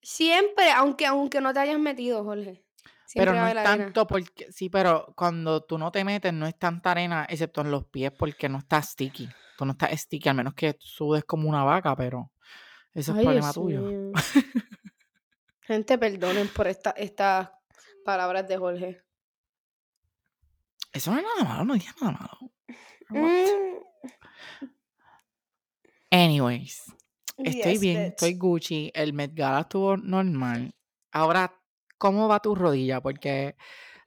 Siempre, 0.01 0.70
aunque, 0.72 1.06
aunque 1.06 1.39
no 1.39 1.54
te 1.54 1.60
hayas 1.62 1.80
metido, 1.80 2.22
Jorge. 2.25 2.66
Pero 3.13 3.32
Siempre 3.32 3.32
no 3.32 3.48
es 3.48 3.51
arena. 3.51 3.63
tanto 3.63 4.06
porque, 4.06 4.51
sí, 4.51 4.70
pero 4.70 5.13
cuando 5.16 5.63
tú 5.63 5.78
no 5.78 5.89
te 5.89 6.04
metes 6.04 6.34
no 6.34 6.46
es 6.48 6.60
tanta 6.60 6.92
arena, 6.92 7.25
excepto 7.30 7.62
en 7.62 7.72
los 7.72 7.86
pies 7.86 8.12
porque 8.12 8.50
no 8.50 8.58
está 8.58 8.82
sticky. 8.82 9.30
Tú 9.58 9.63
no 9.63 9.72
estás 9.72 9.98
sticky, 10.01 10.28
al 10.28 10.36
menos 10.36 10.54
que 10.54 10.75
sudes 10.80 11.24
como 11.24 11.48
una 11.48 11.63
vaca, 11.63 11.96
pero 11.96 12.30
eso 12.94 13.13
es 13.13 13.24
problema 13.24 13.54
Dios 13.54 13.54
tuyo. 13.54 14.12
Gente, 15.62 15.98
perdonen 15.98 16.50
por 16.50 16.68
esta, 16.68 16.89
estas 16.92 17.51
palabras 18.04 18.46
de 18.50 18.58
Jorge. 18.58 19.01
Eso 20.92 21.12
no 21.12 21.20
es 21.20 21.24
nada 21.24 21.50
malo, 21.50 21.63
no 21.63 21.74
dije 21.75 21.89
nada 22.01 22.12
malo. 22.12 22.51
Mm, 23.12 23.80
Anyways, 26.12 26.84
estoy 27.38 27.74
yes, 27.74 27.80
bien, 27.82 27.98
bitch. 27.98 28.10
estoy 28.13 28.34
Gucci, 28.36 28.92
el 28.94 29.13
Met 29.13 29.34
Gala 29.34 29.62
estuvo 29.62 29.96
normal. 29.98 30.72
Ahora, 31.12 31.54
¿cómo 31.98 32.28
va 32.28 32.39
tu 32.39 32.56
rodilla? 32.56 33.01
Porque 33.01 33.56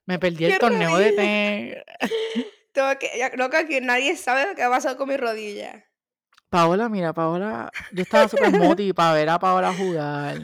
me 0.07 0.19
perdí 0.19 0.45
el 0.47 0.53
¿Qué 0.53 0.59
torneo 0.59 0.97
de 0.97 1.13
rodilla? 1.13 1.23
té. 1.23 1.85
Tengo 2.73 2.99
que, 2.99 3.11
ya- 3.19 3.33
loca, 3.37 3.67
que 3.67 3.81
nadie 3.81 4.17
sabe 4.17 4.47
lo 4.49 4.55
que 4.55 4.63
ha 4.63 4.71
pasado 4.71 4.97
con 4.97 5.09
mi 5.09 5.17
rodilla. 5.17 5.85
Paola, 6.49 6.89
mira, 6.89 7.13
Paola, 7.15 7.71
yo 7.93 8.03
estaba 8.03 8.29
súper 8.29 8.51
motivada 8.51 8.95
para 8.95 9.15
ver 9.15 9.29
a 9.29 9.39
Paola 9.39 9.73
jugar. 9.73 10.39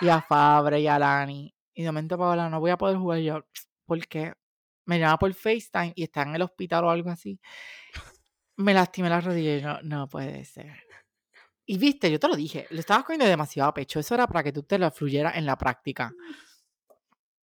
Y 0.00 0.08
a 0.08 0.20
Fabre 0.20 0.80
y 0.80 0.86
a 0.86 0.98
Lani. 0.98 1.54
Y 1.74 1.82
de 1.82 1.88
momento, 1.88 2.18
Paola, 2.18 2.48
no 2.48 2.60
voy 2.60 2.70
a 2.70 2.76
poder 2.76 2.96
jugar 2.96 3.18
yo. 3.20 3.44
porque 3.86 4.34
Me 4.86 4.98
llama 4.98 5.18
por 5.18 5.32
FaceTime 5.34 5.92
y 5.96 6.04
está 6.04 6.22
en 6.22 6.34
el 6.34 6.42
hospital 6.42 6.84
o 6.84 6.90
algo 6.90 7.10
así. 7.10 7.40
Me 8.58 8.74
lastimé 8.74 9.08
la 9.08 9.20
rodilla 9.20 9.56
y 9.56 9.60
yo, 9.60 9.82
no 9.82 10.08
puede 10.08 10.44
ser. 10.44 10.84
Y 11.64 11.78
viste, 11.78 12.10
yo 12.10 12.18
te 12.18 12.28
lo 12.28 12.34
dije, 12.36 12.66
lo 12.70 12.80
estabas 12.80 13.04
cogiendo 13.04 13.26
demasiado 13.26 13.68
a 13.70 13.74
pecho. 13.74 14.00
Eso 14.00 14.14
era 14.14 14.26
para 14.26 14.42
que 14.42 14.52
tú 14.52 14.62
te 14.62 14.78
lo 14.78 14.90
fluyeras 14.90 15.36
en 15.36 15.46
la 15.46 15.56
práctica. 15.56 16.12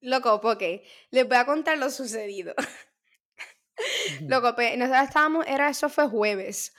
Loco, 0.01 0.41
porque 0.41 0.87
les 1.11 1.27
voy 1.27 1.37
a 1.37 1.47
contar 1.47 1.79
lo 1.79 1.91
sucedido. 1.91 2.55
Loco, 4.29 4.55
pues, 4.55 4.77
nosotros 4.79 5.05
estábamos, 5.09 5.47
era, 5.47 5.69
eso 5.69 5.89
fue 5.89 6.09
jueves. 6.09 6.75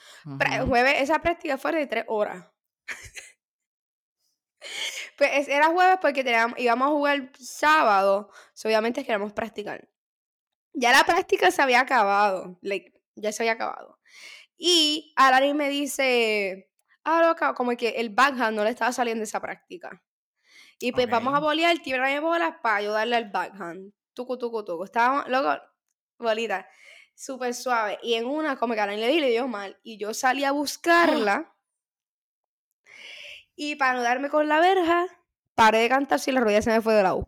Jueves, 0.66 1.02
esa 1.02 1.20
práctica 1.20 1.58
fue 1.58 1.74
de 1.74 1.88
tres 1.88 2.06
horas. 2.08 2.46
pues 5.18 5.30
es- 5.34 5.48
era 5.48 5.68
jueves 5.68 5.98
porque 6.02 6.24
teníamos, 6.24 6.58
íbamos 6.60 6.88
a 6.88 6.92
jugar 6.92 7.32
sábado, 7.38 8.30
so, 8.54 8.68
obviamente 8.68 9.02
queríamos 9.02 9.34
practicar. 9.34 9.88
Ya 10.74 10.92
la 10.92 11.04
práctica 11.04 11.52
se 11.52 11.62
había 11.62 11.82
acabado, 11.82 12.58
like, 12.62 12.94
ya 13.16 13.32
se 13.32 13.44
había 13.44 13.54
acabado. 13.54 13.95
Y 14.58 15.14
Alani 15.16 15.54
me 15.54 15.70
dice, 15.70 16.70
ah, 17.04 17.22
loca, 17.22 17.54
como 17.54 17.76
que 17.76 17.90
el 17.90 18.10
backhand 18.10 18.56
no 18.56 18.64
le 18.64 18.70
estaba 18.70 18.92
saliendo 18.92 19.24
esa 19.24 19.40
práctica. 19.40 20.02
Y 20.80 20.92
pues 20.92 21.10
vamos 21.10 21.34
a 21.34 21.40
bolear, 21.40 21.78
tirarme 21.80 22.20
bolas 22.20 22.56
para 22.62 22.78
ayudarle 22.78 23.16
al 23.16 23.30
backhand. 23.30 23.94
Tucu, 24.14 24.38
tucu, 24.38 24.64
tucu. 24.64 24.84
Estábamos, 24.84 25.28
loco, 25.30 25.62
bolita, 26.18 26.68
súper 27.16 27.54
suave. 27.54 27.98
Y 28.04 28.16
en 28.16 28.26
una, 28.26 28.58
como 28.58 28.74
que 28.74 28.82
Alani 28.82 29.02
le 29.02 29.08
di 29.08 29.20
le 29.20 29.30
dio 29.30 29.48
mal. 29.48 29.80
Y 29.84 29.98
yo 29.98 30.14
salí 30.14 30.44
a 30.44 30.52
buscarla. 30.52 31.56
Y 33.56 33.76
para 33.76 33.94
no 33.94 34.04
darme 34.04 34.30
con 34.30 34.48
la 34.48 34.60
verja, 34.60 35.08
paré 35.56 35.80
de 35.80 35.90
cantar 35.90 36.20
si 36.20 36.32
la 36.32 36.42
rodilla 36.42 36.62
se 36.62 36.72
me 36.72 36.82
fue 36.82 36.94
de 36.94 37.04
la 37.04 37.16
U. 37.16 37.28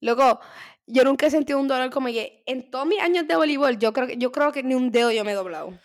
Loco, 0.00 0.40
yo 0.88 1.04
nunca 1.04 1.26
he 1.26 1.30
sentido 1.30 1.58
un 1.58 1.68
dolor 1.68 1.90
como 1.90 2.08
que 2.08 2.42
en 2.46 2.70
todos 2.70 2.86
mis 2.86 3.00
años 3.00 3.26
de 3.28 3.36
voleibol, 3.36 3.78
yo 3.78 3.92
creo 3.92 4.06
que, 4.06 4.16
yo 4.16 4.32
creo 4.32 4.52
que 4.52 4.62
ni 4.62 4.74
un 4.74 4.90
dedo 4.90 5.10
yo 5.12 5.24
me 5.24 5.32
he 5.32 5.34
doblado. 5.34 5.78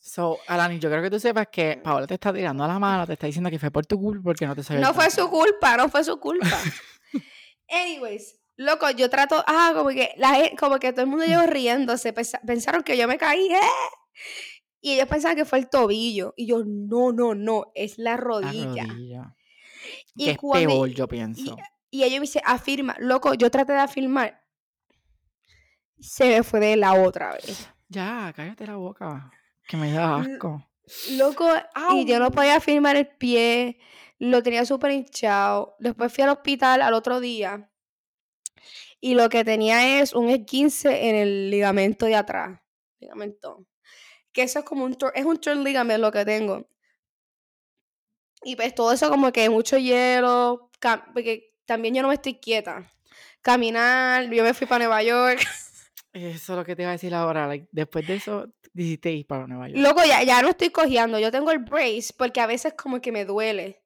So, 0.00 0.38
Alani, 0.46 0.78
yo 0.78 0.88
creo 0.88 1.02
que 1.02 1.10
tú 1.10 1.18
sepas 1.20 1.48
que 1.50 1.80
Paola 1.82 2.06
te 2.06 2.14
está 2.14 2.32
tirando 2.32 2.64
a 2.64 2.68
la 2.68 2.78
mano, 2.78 3.06
te 3.06 3.14
está 3.14 3.26
diciendo 3.26 3.50
que 3.50 3.58
fue 3.58 3.70
por 3.70 3.84
tu 3.86 4.00
culpa 4.00 4.22
porque 4.24 4.46
no 4.46 4.54
te 4.54 4.62
el 4.74 4.80
No 4.80 4.94
fue 4.94 5.10
su 5.10 5.28
culpa, 5.28 5.76
no 5.76 5.88
fue 5.88 6.02
su 6.04 6.18
culpa. 6.18 6.46
Anyways, 7.68 8.38
loco, 8.56 8.88
yo 8.90 9.10
trato, 9.10 9.42
ah, 9.46 9.72
como 9.74 9.90
que, 9.90 10.12
la, 10.16 10.50
como 10.58 10.78
que 10.78 10.92
todo 10.92 11.02
el 11.02 11.08
mundo 11.08 11.24
llegó 11.26 11.42
riéndose, 11.42 12.12
pensa- 12.12 12.40
pensaron 12.46 12.82
que 12.82 12.96
yo 12.96 13.08
me 13.08 13.18
caí, 13.18 13.48
¡eh! 13.52 13.60
Y 14.80 14.92
ellos 14.94 15.08
pensaban 15.08 15.36
que 15.36 15.44
fue 15.44 15.58
el 15.58 15.68
tobillo. 15.68 16.32
Y 16.36 16.46
yo, 16.46 16.62
no, 16.64 17.10
no, 17.12 17.34
no, 17.34 17.72
es 17.74 17.98
la 17.98 18.12
La 18.12 18.16
rodilla. 18.16 18.84
rodilla. 18.84 19.34
Y 20.14 20.24
Que 20.26 20.30
es 20.32 20.38
cuando- 20.38 20.68
peor, 20.68 20.88
yo 20.90 21.08
pienso. 21.08 21.42
Y 21.42 21.54
ellos 22.04 22.20
me 22.20 22.26
dicen, 22.26 22.42
afirma, 22.44 22.96
loco, 22.98 23.34
yo 23.34 23.50
traté 23.50 23.72
de 23.72 23.80
afirmar. 23.80 24.42
Se 25.98 26.28
me 26.28 26.42
fue 26.42 26.60
de 26.60 26.76
la 26.76 26.94
otra 26.94 27.32
vez. 27.32 27.68
Ya, 27.88 28.32
cállate 28.34 28.66
la 28.66 28.76
boca. 28.76 29.30
Que 29.66 29.76
me 29.76 29.92
da 29.92 30.16
asco. 30.16 30.66
Loco, 31.12 31.48
y 31.94 32.04
yo 32.06 32.18
no 32.18 32.30
podía 32.30 32.56
afirmar 32.56 32.96
el 32.96 33.08
pie, 33.08 33.78
lo 34.18 34.42
tenía 34.42 34.64
súper 34.64 34.92
hinchado. 34.92 35.76
Después 35.80 36.12
fui 36.12 36.22
al 36.22 36.30
hospital 36.30 36.82
al 36.82 36.94
otro 36.94 37.20
día 37.20 37.70
y 39.00 39.14
lo 39.14 39.28
que 39.28 39.44
tenía 39.44 40.00
es 40.00 40.12
un 40.14 40.28
esguince 40.28 41.08
en 41.08 41.16
el 41.16 41.50
ligamento 41.50 42.06
de 42.06 42.16
atrás. 42.16 42.60
Ligamento. 43.00 43.66
Que 44.32 44.42
eso 44.42 44.60
es 44.60 44.64
como 44.64 44.84
un, 44.84 44.96
es 45.14 45.24
un 45.24 45.38
torn 45.38 45.64
ligament 45.64 46.00
lo 46.00 46.12
que 46.12 46.24
tengo. 46.24 46.68
Y 48.42 48.56
pues 48.56 48.74
todo 48.74 48.92
eso 48.92 49.08
como 49.08 49.32
que 49.32 49.48
mucho 49.48 49.76
hielo, 49.76 50.70
porque 51.12 51.55
también 51.66 51.94
yo 51.94 52.02
no 52.02 52.08
me 52.08 52.14
estoy 52.14 52.34
quieta. 52.34 52.90
Caminar, 53.42 54.30
yo 54.30 54.42
me 54.42 54.54
fui 54.54 54.66
para 54.66 54.84
Nueva 54.84 55.02
York. 55.02 55.40
Eso 56.12 56.52
es 56.52 56.58
lo 56.58 56.64
que 56.64 56.74
te 56.74 56.82
iba 56.82 56.90
a 56.90 56.94
decir 56.94 57.14
ahora. 57.14 57.46
like, 57.46 57.68
después 57.70 58.06
de 58.06 58.14
eso, 58.14 58.46
dijiste 58.72 59.12
ir 59.12 59.26
para 59.26 59.46
Nueva 59.46 59.68
York. 59.68 59.80
Loco, 59.80 60.02
ya, 60.02 60.22
ya 60.22 60.40
no 60.40 60.48
estoy 60.48 60.70
cojeando. 60.70 61.18
Yo 61.18 61.30
tengo 61.30 61.50
el 61.50 61.58
brace 61.58 62.14
porque 62.16 62.40
a 62.40 62.46
veces 62.46 62.72
como 62.72 63.02
que 63.02 63.12
me 63.12 63.26
duele. 63.26 63.82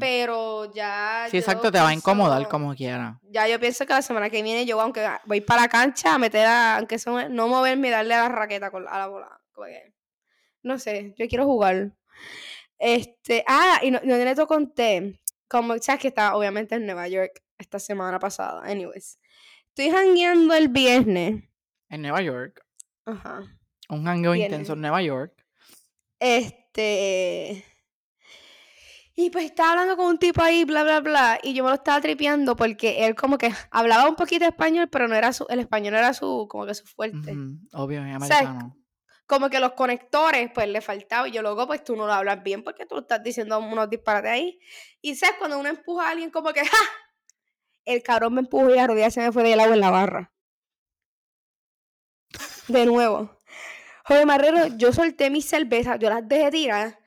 Pero 0.00 0.72
ya. 0.72 1.26
Sí, 1.30 1.36
exacto, 1.36 1.70
te 1.70 1.78
va 1.78 1.88
a 1.88 1.94
incomodar 1.94 2.48
como 2.48 2.74
quiera. 2.74 3.20
Ya 3.24 3.46
yo 3.48 3.60
pienso 3.60 3.84
que 3.86 3.92
la 3.92 4.02
semana 4.02 4.30
que 4.30 4.42
viene 4.42 4.64
yo, 4.64 4.80
aunque 4.80 5.06
voy 5.26 5.40
para 5.40 5.62
la 5.62 5.68
cancha, 5.68 6.14
a 6.14 6.18
meter 6.18 6.46
a, 6.46 6.78
aunque 6.78 6.98
sea, 6.98 7.28
no 7.28 7.48
moverme 7.48 7.88
y 7.88 7.90
darle 7.90 8.14
a 8.14 8.22
la 8.22 8.28
raqueta 8.28 8.70
con, 8.70 8.86
a 8.88 8.98
la 8.98 9.08
bola. 9.08 9.40
no 10.62 10.78
sé, 10.78 11.14
yo 11.18 11.28
quiero 11.28 11.44
jugar. 11.44 11.92
Este, 12.78 13.44
ah, 13.46 13.80
y 13.82 13.90
no, 13.90 14.00
no 14.02 14.34
te 14.34 14.46
conté, 14.46 15.20
como 15.48 15.76
sabes 15.78 16.00
que 16.02 16.08
estaba 16.08 16.36
obviamente 16.36 16.74
en 16.74 16.86
Nueva 16.86 17.08
York 17.08 17.42
esta 17.58 17.78
semana 17.78 18.18
pasada. 18.18 18.62
Anyways, 18.64 19.18
estoy 19.68 19.90
jangueando 19.90 20.54
el 20.54 20.68
viernes. 20.68 21.44
En 21.88 22.02
Nueva 22.02 22.22
York. 22.22 22.64
Ajá. 23.06 23.40
Un 23.88 24.06
hangueo 24.06 24.32
Viernes. 24.32 24.52
intenso 24.52 24.74
en 24.74 24.80
Nueva 24.82 25.02
York. 25.02 25.32
Este. 26.20 27.64
Y 29.14 29.30
pues 29.30 29.46
estaba 29.46 29.72
hablando 29.72 29.96
con 29.96 30.06
un 30.06 30.18
tipo 30.18 30.40
ahí, 30.42 30.64
bla, 30.64 30.84
bla, 30.84 31.00
bla. 31.00 31.40
Y 31.42 31.52
yo 31.54 31.64
me 31.64 31.70
lo 31.70 31.74
estaba 31.74 32.00
tripeando 32.00 32.54
porque 32.54 33.04
él 33.06 33.16
como 33.16 33.36
que 33.36 33.50
hablaba 33.72 34.08
un 34.08 34.14
poquito 34.14 34.44
español, 34.44 34.88
pero 34.88 35.08
no 35.08 35.14
era 35.16 35.32
su, 35.32 35.44
el 35.48 35.58
español 35.58 35.94
era 35.94 36.14
su, 36.14 36.46
como 36.48 36.66
que 36.66 36.74
su 36.74 36.86
fuerte. 36.86 37.32
Ujú, 37.32 37.58
Obvio, 37.72 38.04
es 38.04 38.22
O 38.22 38.26
sea, 38.26 38.38
americano. 38.38 38.76
Como 39.28 39.50
que 39.50 39.60
los 39.60 39.74
conectores, 39.74 40.50
pues 40.52 40.66
le 40.68 40.80
faltaba. 40.80 41.28
Y 41.28 41.32
yo 41.32 41.42
luego, 41.42 41.66
pues 41.66 41.84
tú 41.84 41.94
no 41.94 42.06
lo 42.06 42.12
hablas 42.14 42.42
bien 42.42 42.64
porque 42.64 42.86
tú 42.86 42.98
estás 42.98 43.22
diciendo 43.22 43.58
unos 43.58 43.90
disparates 43.90 44.30
ahí. 44.30 44.58
Y 45.02 45.14
sabes, 45.16 45.36
cuando 45.38 45.58
uno 45.58 45.68
empuja 45.68 46.08
a 46.08 46.10
alguien, 46.10 46.30
como 46.30 46.52
que 46.52 46.64
¡ja! 46.64 46.78
El 47.84 48.02
cabrón 48.02 48.34
me 48.34 48.40
empujó 48.40 48.70
y 48.70 48.76
la 48.76 48.86
rodilla 48.86 49.10
se 49.10 49.20
me 49.20 49.30
fue 49.30 49.42
del 49.42 49.60
agua 49.60 49.74
en 49.74 49.80
la 49.80 49.90
barra. 49.90 50.32
De 52.68 52.86
nuevo. 52.86 53.38
Joder, 54.04 54.24
Marrero, 54.24 54.66
yo 54.78 54.94
solté 54.94 55.28
mis 55.28 55.44
cervezas, 55.44 55.98
yo 55.98 56.08
las 56.08 56.26
dejé 56.26 56.50
tirar. 56.50 56.98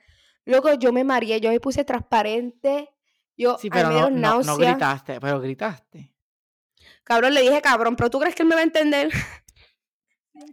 Loco, 0.44 0.72
yo 0.74 0.92
me 0.92 1.02
mareé, 1.02 1.40
yo 1.40 1.50
me 1.50 1.58
puse 1.58 1.84
transparente. 1.84 2.88
Yo, 3.36 3.58
Sí, 3.58 3.68
pero 3.68 4.10
no, 4.10 4.42
no, 4.42 4.56
gritaste, 4.56 5.20
pero 5.20 5.40
gritaste. 5.40 6.12
Cabrón, 7.02 7.34
le 7.34 7.40
dije 7.40 7.60
cabrón, 7.60 7.96
pero 7.96 8.10
tú 8.10 8.20
crees 8.20 8.36
que 8.36 8.42
él 8.42 8.48
me 8.48 8.54
va 8.54 8.60
a 8.60 8.64
entender. 8.64 9.10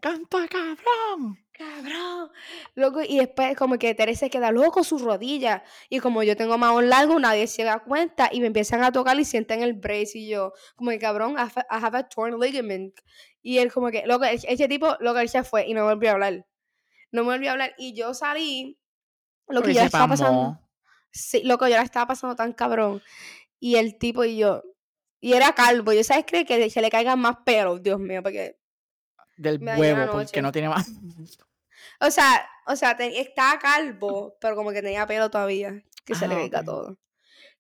¡Canta, 0.02 0.48
cabrón! 0.48 1.38
Cabrón. 1.60 2.32
Loco, 2.76 3.02
y 3.02 3.18
después 3.18 3.58
como 3.58 3.78
que 3.78 3.94
Teresa 3.94 4.22
se 4.22 4.30
queda 4.30 4.50
loco 4.50 4.82
su 4.82 4.98
rodilla. 4.98 5.62
Y 5.90 6.00
como 6.00 6.24
yo 6.24 6.38
tengo 6.38 6.58
más 6.58 6.82
largo, 6.86 7.20
nadie 7.20 7.48
se 7.48 7.66
da 7.66 7.80
cuenta. 7.80 8.30
Y 8.32 8.40
me 8.40 8.48
empiezan 8.48 8.82
a 8.82 8.94
tocar 8.94 9.20
y 9.20 9.26
sienten 9.26 9.62
el 9.62 9.74
brace. 9.74 10.20
Y 10.20 10.30
yo, 10.30 10.54
como 10.78 10.92
que 10.92 11.00
cabrón, 11.00 11.34
I 11.34 11.52
have, 11.68 11.98
a 11.98 12.08
torn 12.08 12.40
ligament. 12.40 12.98
Y 13.42 13.58
él 13.58 13.74
como 13.74 13.92
que, 13.92 14.06
loco, 14.06 14.24
ese 14.24 14.50
ese 14.50 14.70
tipo, 14.70 14.96
loco, 15.02 15.20
él 15.20 15.28
se 15.28 15.44
fue 15.44 15.68
y 15.68 15.74
no 15.74 15.84
volvió 15.84 16.12
a 16.12 16.14
hablar. 16.14 16.48
No 17.12 17.26
me 17.26 17.34
volvió 17.34 17.50
a 17.50 17.52
hablar. 17.52 17.74
Y 17.78 17.94
yo 17.94 18.14
salí, 18.14 18.80
lo 19.50 19.62
que 19.62 19.74
yo 19.74 19.82
estaba 19.82 20.08
pasando. 20.08 20.62
Sí, 21.12 21.42
lo 21.44 21.58
que 21.58 21.70
yo 21.70 21.76
la 21.76 21.84
estaba 21.84 22.08
pasando 22.08 22.38
tan 22.38 22.54
cabrón. 22.54 23.02
Y 23.60 23.76
el 23.76 23.98
tipo 23.98 24.24
y 24.24 24.38
yo. 24.38 24.64
Y 25.20 25.34
era 25.34 25.52
calvo. 25.52 25.92
Yo, 25.92 26.06
¿sabes? 26.06 26.24
Cree 26.26 26.46
que 26.46 26.70
se 26.70 26.82
le 26.82 26.90
caigan 26.90 27.20
más 27.20 27.36
pelos, 27.44 27.84
Dios 27.84 28.00
mío, 28.00 28.24
porque. 28.24 28.58
Del 29.36 29.60
Me 29.60 29.76
huevo, 29.76 30.14
porque 30.14 30.42
no 30.42 30.54
tiene 30.54 30.70
más. 30.70 30.90
O 32.02 32.12
sea, 32.12 32.48
o 32.68 32.76
sea, 32.76 32.96
te- 32.96 33.20
estaba 33.20 33.60
calvo, 33.60 34.36
pero 34.40 34.56
como 34.56 34.72
que 34.72 34.82
tenía 34.82 35.06
pelo 35.08 35.30
todavía. 35.30 35.84
Que 36.06 36.16
se 36.16 36.28
le 36.28 36.36
Ah, 36.36 36.38
caiga 36.38 36.60
ok. 36.60 36.66
todo. 36.66 36.98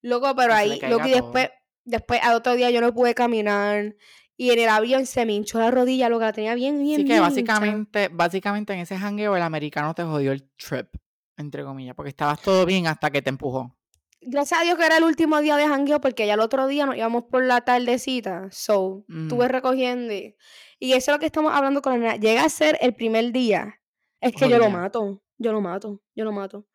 Loco, 0.01 0.35
pero 0.35 0.49
Que 0.49 0.53
le 0.53 0.73
ahí, 0.73 0.79
caiga 0.79 0.89
loco, 0.95 1.07
y 1.07 1.11
después, 1.11 1.49
después 1.83 2.19
al 2.23 2.35
otro 2.35 2.55
día 2.55 2.69
yo 2.71 2.81
no 2.81 2.93
pude 2.93 3.13
caminar. 3.13 3.95
Y 4.37 4.51
en 4.51 4.59
el 4.59 4.69
avión 4.69 5.05
se 5.05 5.25
me 5.25 5.33
hinchó 5.33 5.59
la 5.59 5.69
rodilla, 5.71 6.07
lo 6.07 6.17
que 6.19 6.25
la 6.25 6.33
tenía 6.33 6.55
bien, 6.55 6.81
bien, 6.81 7.01
Así 7.01 7.03
que 7.05 7.13
bien 7.13 7.15
hincha. 7.17 7.29
básicamente, 7.53 8.07
básicamente 8.07 8.73
en 8.73 8.79
ese 8.79 8.97
jangueo 8.97 9.35
el 9.35 9.41
americano 9.43 9.93
te 9.93 10.03
jodió 10.03 10.31
el 10.31 10.49
trip, 10.55 10.87
entre 11.35 11.63
comillas, 11.65 11.93
porque 11.95 12.09
estabas 12.09 12.41
todo 12.41 12.65
bien 12.65 12.87
hasta 12.87 13.11
que 13.11 13.21
te 13.21 13.29
empujó. 13.29 13.75
Gracias 14.21 14.59
a 14.61 14.63
Dios 14.63 14.77
que 14.77 14.85
era 14.85 14.97
el 14.97 15.03
último 15.03 15.39
día 15.41 15.57
de 15.57 15.67
jangueo, 15.67 15.99
porque 15.99 16.25
ya 16.25 16.35
el 16.35 16.39
otro 16.39 16.67
día 16.67 16.85
nos 16.85 16.95
íbamos 16.95 17.25
por 17.25 17.43
la 17.45 17.61
tardecita. 17.61 18.47
So, 18.51 19.03
estuve 19.09 19.45
Mm. 19.47 19.49
recogiendo. 19.49 20.13
Y, 20.13 20.35
y 20.79 20.93
eso 20.93 21.11
es 21.11 21.15
lo 21.15 21.19
que 21.19 21.25
estamos 21.25 21.53
hablando 21.53 21.81
con 21.81 21.93
la 21.93 21.99
nena. 21.99 22.15
Llega 22.15 22.43
a 22.45 22.49
ser 22.49 22.77
el 22.81 22.95
primer 22.95 23.31
día. 23.33 23.78
Es 24.21 24.33
que 24.33 24.49
yo 24.49 24.57
lo 24.57 24.69
mato. 24.69 25.23
Yo 25.37 25.51
lo 25.51 25.61
mato. 25.61 26.01
Yo 26.15 26.25
lo 26.25 26.31
mato. 26.31 26.67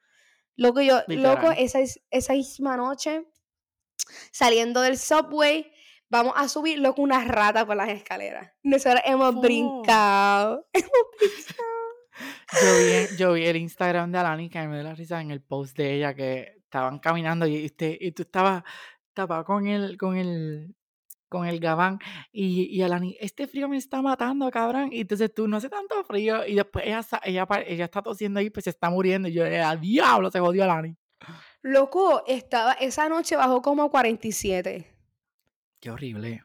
Loco, 0.56 0.80
yo, 0.80 1.02
loco, 1.08 1.50
esa, 1.50 1.80
esa 2.10 2.32
misma 2.32 2.76
noche, 2.76 3.26
saliendo 4.30 4.80
del 4.80 4.96
subway, 4.96 5.70
vamos 6.08 6.34
a 6.36 6.48
subir, 6.48 6.78
loco, 6.78 7.02
una 7.02 7.24
rata 7.24 7.66
por 7.66 7.76
las 7.76 7.88
escaleras. 7.88 8.52
Nosotros 8.62 9.02
hemos 9.04 9.34
Fu. 9.34 9.40
brincado. 9.40 10.66
Yo 12.62 12.78
vi, 12.78 13.16
yo 13.16 13.32
vi 13.32 13.46
el 13.46 13.56
Instagram 13.56 14.12
de 14.12 14.18
Alani 14.18 14.48
que 14.48 14.66
me 14.68 14.76
dio 14.76 14.84
la 14.84 14.94
risa 14.94 15.20
en 15.20 15.32
el 15.32 15.42
post 15.42 15.76
de 15.76 15.94
ella 15.94 16.14
que 16.14 16.58
estaban 16.58 16.98
caminando 16.98 17.46
y, 17.46 17.64
usted, 17.66 17.96
y 18.00 18.12
tú 18.12 18.22
estabas 18.22 18.62
tapado 19.12 19.44
con 19.44 19.66
el, 19.66 19.96
con 19.96 20.16
el, 20.16 20.76
con 21.34 21.46
el 21.46 21.58
gabán 21.60 21.98
y, 22.32 22.64
y 22.74 22.82
Alani, 22.82 23.16
este 23.20 23.46
frío 23.46 23.68
me 23.68 23.76
está 23.76 24.00
matando, 24.00 24.50
cabrón. 24.50 24.90
Y 24.92 25.00
entonces 25.00 25.34
tú 25.34 25.46
no 25.48 25.56
hace 25.56 25.68
tanto 25.68 26.02
frío 26.04 26.46
y 26.46 26.54
después 26.54 26.86
ella, 26.86 27.00
ella, 27.24 27.46
ella 27.66 27.84
está 27.84 28.00
tosiendo 28.02 28.40
ahí, 28.40 28.50
pues 28.50 28.64
se 28.64 28.70
está 28.70 28.88
muriendo. 28.90 29.28
Y 29.28 29.32
yo, 29.32 29.44
¡a 29.44 29.76
diablo! 29.76 30.30
Se 30.30 30.40
jodió 30.40 30.64
Alani. 30.64 30.96
Loco, 31.62 32.22
estaba, 32.26 32.72
esa 32.74 33.08
noche 33.08 33.36
bajó 33.36 33.60
como 33.62 33.82
a 33.82 33.90
47. 33.90 34.86
Qué 35.80 35.90
horrible. 35.90 36.44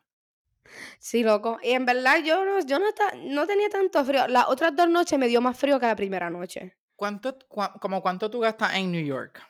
Sí, 1.00 1.24
loco. 1.24 1.58
Y 1.64 1.72
en 1.72 1.86
verdad 1.86 2.18
yo 2.24 2.46
no, 2.46 2.60
yo 2.66 2.80
no, 2.80 2.92
ta- 2.94 3.14
no 3.18 3.46
tenía 3.48 3.70
tanto 3.70 4.04
frío. 4.06 4.28
Las 4.28 4.48
otras 4.48 4.76
dos 4.76 4.90
noches 4.90 5.18
me 5.20 5.28
dio 5.28 5.42
más 5.42 5.58
frío 5.58 5.80
que 5.80 5.86
la 5.88 5.96
primera 5.96 6.30
noche. 6.30 6.76
¿Cuánto, 6.96 7.38
cua- 7.48 7.80
como 7.80 8.02
cuánto 8.02 8.30
tú 8.30 8.40
gastas 8.40 8.76
en 8.76 8.92
New 8.92 9.04
York? 9.06 9.42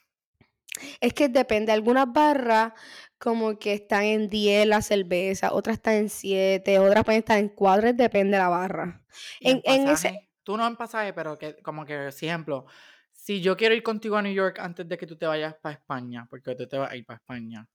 Es 1.02 1.14
que 1.14 1.28
depende. 1.28 1.72
Algunas 1.72 2.12
barras 2.12 2.74
como 3.20 3.60
que 3.60 3.74
están 3.74 4.04
en 4.04 4.30
10 4.30 4.66
la 4.66 4.82
cerveza, 4.82 5.54
otras 5.54 5.76
están 5.76 5.96
en 5.96 6.10
7, 6.10 6.80
otras 6.80 7.04
pueden 7.04 7.20
estar 7.20 7.38
en 7.38 7.50
4, 7.50 7.94
depende 7.94 8.38
de 8.38 8.44
la 8.44 8.50
barra. 8.50 9.04
En, 9.42 9.62
en 9.66 9.90
ese, 9.90 10.30
tú 10.44 10.56
no 10.58 10.66
en 10.66 10.78
pasaje, 10.78 11.14
pero 11.14 11.38
que 11.38 11.62
como 11.62 11.86
que, 11.86 12.08
ejemplo, 12.08 12.66
si 13.12 13.42
yo 13.42 13.58
quiero 13.58 13.76
ir 13.76 13.84
contigo 13.84 14.16
a 14.16 14.22
New 14.22 14.34
York 14.34 14.58
antes 14.60 14.88
de 14.88 14.98
que 14.98 15.06
tú 15.06 15.18
te 15.18 15.28
vayas 15.28 15.54
para 15.56 15.76
España, 15.76 16.26
porque 16.30 16.56
tú 16.56 16.66
te 16.68 16.78
vas 16.78 16.92
a 16.92 16.96
ir 16.96 17.06
para 17.06 17.18
España, 17.18 17.68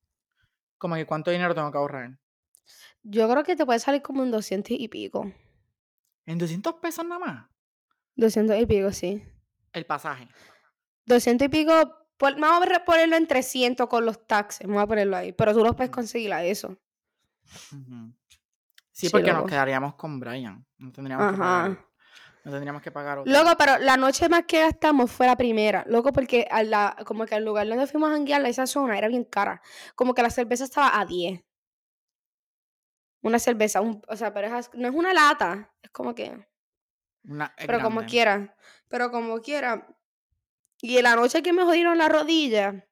como 0.78 0.94
que 0.94 1.04
cuánto 1.04 1.30
dinero 1.30 1.54
tengo 1.54 1.70
que 1.70 1.78
ahorrar. 1.78 2.18
yo 3.02 3.28
creo 3.28 3.44
que 3.44 3.54
te 3.54 3.66
puede 3.66 3.78
salir 3.78 4.00
como 4.00 4.22
en 4.22 4.30
200 4.30 4.70
y 4.72 4.88
pico. 4.88 5.30
En 6.24 6.38
200 6.38 6.74
pesos 6.74 7.04
nada 7.04 7.18
más, 7.18 7.50
200 8.16 8.56
y 8.58 8.66
pico, 8.66 8.90
sí. 8.92 9.22
el 9.74 9.84
pasaje. 9.84 10.26
200 11.04 11.46
y 11.46 11.48
pico, 11.50 12.03
por- 12.16 12.38
vamos 12.38 12.68
a 12.70 12.84
ponerlo 12.84 13.16
en 13.16 13.26
300 13.26 13.88
con 13.88 14.04
los 14.06 14.26
taxes, 14.26 14.66
vamos 14.66 14.82
a 14.82 14.86
ponerlo 14.86 15.16
ahí. 15.16 15.32
Pero 15.32 15.52
tú 15.52 15.62
los 15.64 15.74
puedes 15.74 15.90
conseguir 15.90 16.32
a 16.32 16.44
eso. 16.44 16.76
Sí, 17.44 17.66
Sí, 18.92 19.08
porque 19.10 19.32
nos 19.32 19.44
quedaríamos 19.46 19.94
con 19.96 20.20
Brian. 20.20 20.64
No 20.78 20.92
tendríamos 20.92 21.32
que 21.32 21.38
pagar. 21.38 21.84
No 22.44 22.50
tendríamos 22.52 22.82
que 22.82 22.90
pagar 22.92 23.18
otro. 23.18 23.32
Loco, 23.32 23.56
pero 23.58 23.78
la 23.78 23.96
noche 23.96 24.28
más 24.28 24.44
que 24.44 24.60
gastamos 24.60 25.10
fue 25.10 25.26
la 25.26 25.34
primera. 25.36 25.82
Loco, 25.88 26.12
porque 26.12 26.46
a 26.50 26.62
la, 26.62 26.94
como 27.06 27.24
que 27.26 27.34
al 27.34 27.44
lugar 27.44 27.66
donde 27.66 27.86
fuimos 27.86 28.10
a 28.10 28.12
janguear, 28.12 28.44
esa 28.46 28.66
zona 28.66 28.96
era 28.98 29.08
bien 29.08 29.24
cara. 29.24 29.60
Como 29.96 30.14
que 30.14 30.22
la 30.22 30.30
cerveza 30.30 30.64
estaba 30.64 31.00
a 31.00 31.04
10. 31.06 31.42
Una 33.22 33.38
cerveza, 33.38 33.80
un- 33.80 34.02
o 34.06 34.16
sea, 34.16 34.32
pero 34.34 34.54
es 34.58 34.70
no 34.74 34.88
es 34.88 34.94
una 34.94 35.14
lata. 35.14 35.72
Es 35.82 35.90
como 35.90 36.14
que. 36.14 36.46
Una, 37.24 37.46
es 37.56 37.66
Pero 37.66 37.80
como 37.80 38.04
quiera. 38.04 38.54
Pero 38.88 39.10
como 39.10 39.40
quiera. 39.40 39.86
Y 40.84 40.98
en 40.98 41.04
la 41.04 41.16
noche 41.16 41.42
que 41.42 41.54
me 41.54 41.64
jodieron 41.64 41.96
la 41.96 42.10
rodilla, 42.10 42.86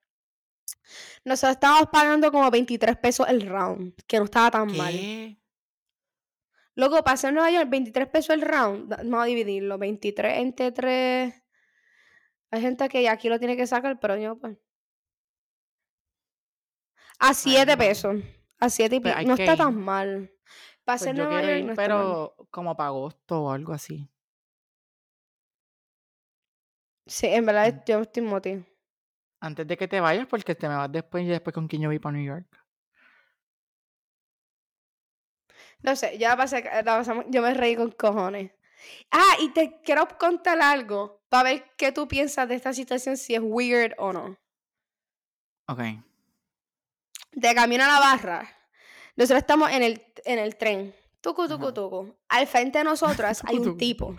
nosotros 1.26 1.56
estábamos 1.56 1.90
pagando 1.92 2.32
como 2.32 2.50
23 2.50 2.96
pesos 2.96 3.28
el 3.28 3.42
round. 3.42 3.94
Que 4.06 4.16
no 4.16 4.24
estaba 4.24 4.50
tan 4.50 4.74
mal. 4.74 4.94
¿Qué? 4.94 5.38
Loco, 6.74 7.04
pasé 7.04 7.28
en 7.28 7.34
Nueva 7.34 7.50
York, 7.50 7.68
23 7.68 8.08
pesos 8.08 8.30
el 8.30 8.40
round. 8.40 8.88
Vamos 8.88 9.20
a 9.22 9.26
dividirlo. 9.26 9.76
23 9.76 10.38
entre 10.38 10.72
3. 10.72 11.42
Hay 12.52 12.60
gente 12.62 12.88
que 12.88 13.06
aquí 13.10 13.28
lo 13.28 13.38
tiene 13.38 13.58
que 13.58 13.66
sacar, 13.66 14.00
pero 14.00 14.16
yo 14.16 14.38
pues. 14.38 14.56
A 17.18 17.34
7 17.34 17.72
no. 17.72 17.78
pesos. 17.78 18.16
A 18.58 18.70
7 18.70 18.96
y 18.96 19.00
pico. 19.00 19.22
No 19.26 19.34
está 19.34 19.52
ir. 19.52 19.58
tan 19.58 19.76
mal. 19.76 20.32
Pasé 20.82 21.04
Pues 21.04 21.10
en 21.10 21.16
Nueva 21.18 21.42
York 21.42 21.58
ir, 21.58 21.64
no 21.66 21.72
está 21.72 21.92
mal. 21.94 22.26
pero 22.36 22.48
como 22.50 22.74
para 22.74 22.88
agosto 22.88 23.42
o 23.42 23.50
algo 23.52 23.74
así. 23.74 24.08
Sí, 27.06 27.26
en 27.26 27.46
verdad 27.46 27.82
yo 27.86 28.00
estoy 28.00 28.22
motivo. 28.22 28.64
Antes 29.40 29.66
de 29.66 29.76
que 29.76 29.88
te 29.88 30.00
vayas, 30.00 30.26
porque 30.26 30.54
te 30.54 30.68
me 30.68 30.76
vas 30.76 30.90
después 30.92 31.24
y 31.24 31.28
después 31.28 31.52
con 31.52 31.66
quién 31.66 31.82
yo 31.82 31.88
voy 31.88 31.98
para 31.98 32.16
New 32.16 32.24
York. 32.24 32.46
No 35.82 35.96
sé, 35.96 36.16
ya 36.18 36.36
pasé, 36.36 36.62
la 36.62 36.84
pasamos- 36.84 37.24
yo 37.28 37.42
me 37.42 37.54
reí 37.54 37.74
con 37.74 37.90
cojones. 37.90 38.52
Ah, 39.10 39.36
y 39.40 39.48
te 39.50 39.80
quiero 39.82 40.06
contar 40.18 40.60
algo 40.60 41.24
para 41.28 41.44
ver 41.50 41.64
qué 41.76 41.92
tú 41.92 42.06
piensas 42.06 42.48
de 42.48 42.54
esta 42.56 42.72
situación, 42.72 43.16
si 43.16 43.34
es 43.34 43.40
weird 43.42 43.94
o 43.98 44.12
no. 44.12 44.36
Ok. 45.68 45.80
De 47.32 47.54
camino 47.54 47.84
a 47.84 47.88
la 47.88 47.98
barra, 48.00 48.48
nosotros 49.16 49.38
estamos 49.40 49.70
en 49.72 49.82
el, 49.82 50.04
en 50.24 50.38
el 50.38 50.56
tren. 50.56 50.94
Tucu, 51.20 51.48
tucu, 51.48 51.72
tucu. 51.72 52.16
Al 52.28 52.46
frente 52.46 52.78
de 52.78 52.84
nosotras 52.84 53.42
hay 53.46 53.56
un 53.58 53.76
tipo. 53.78 54.16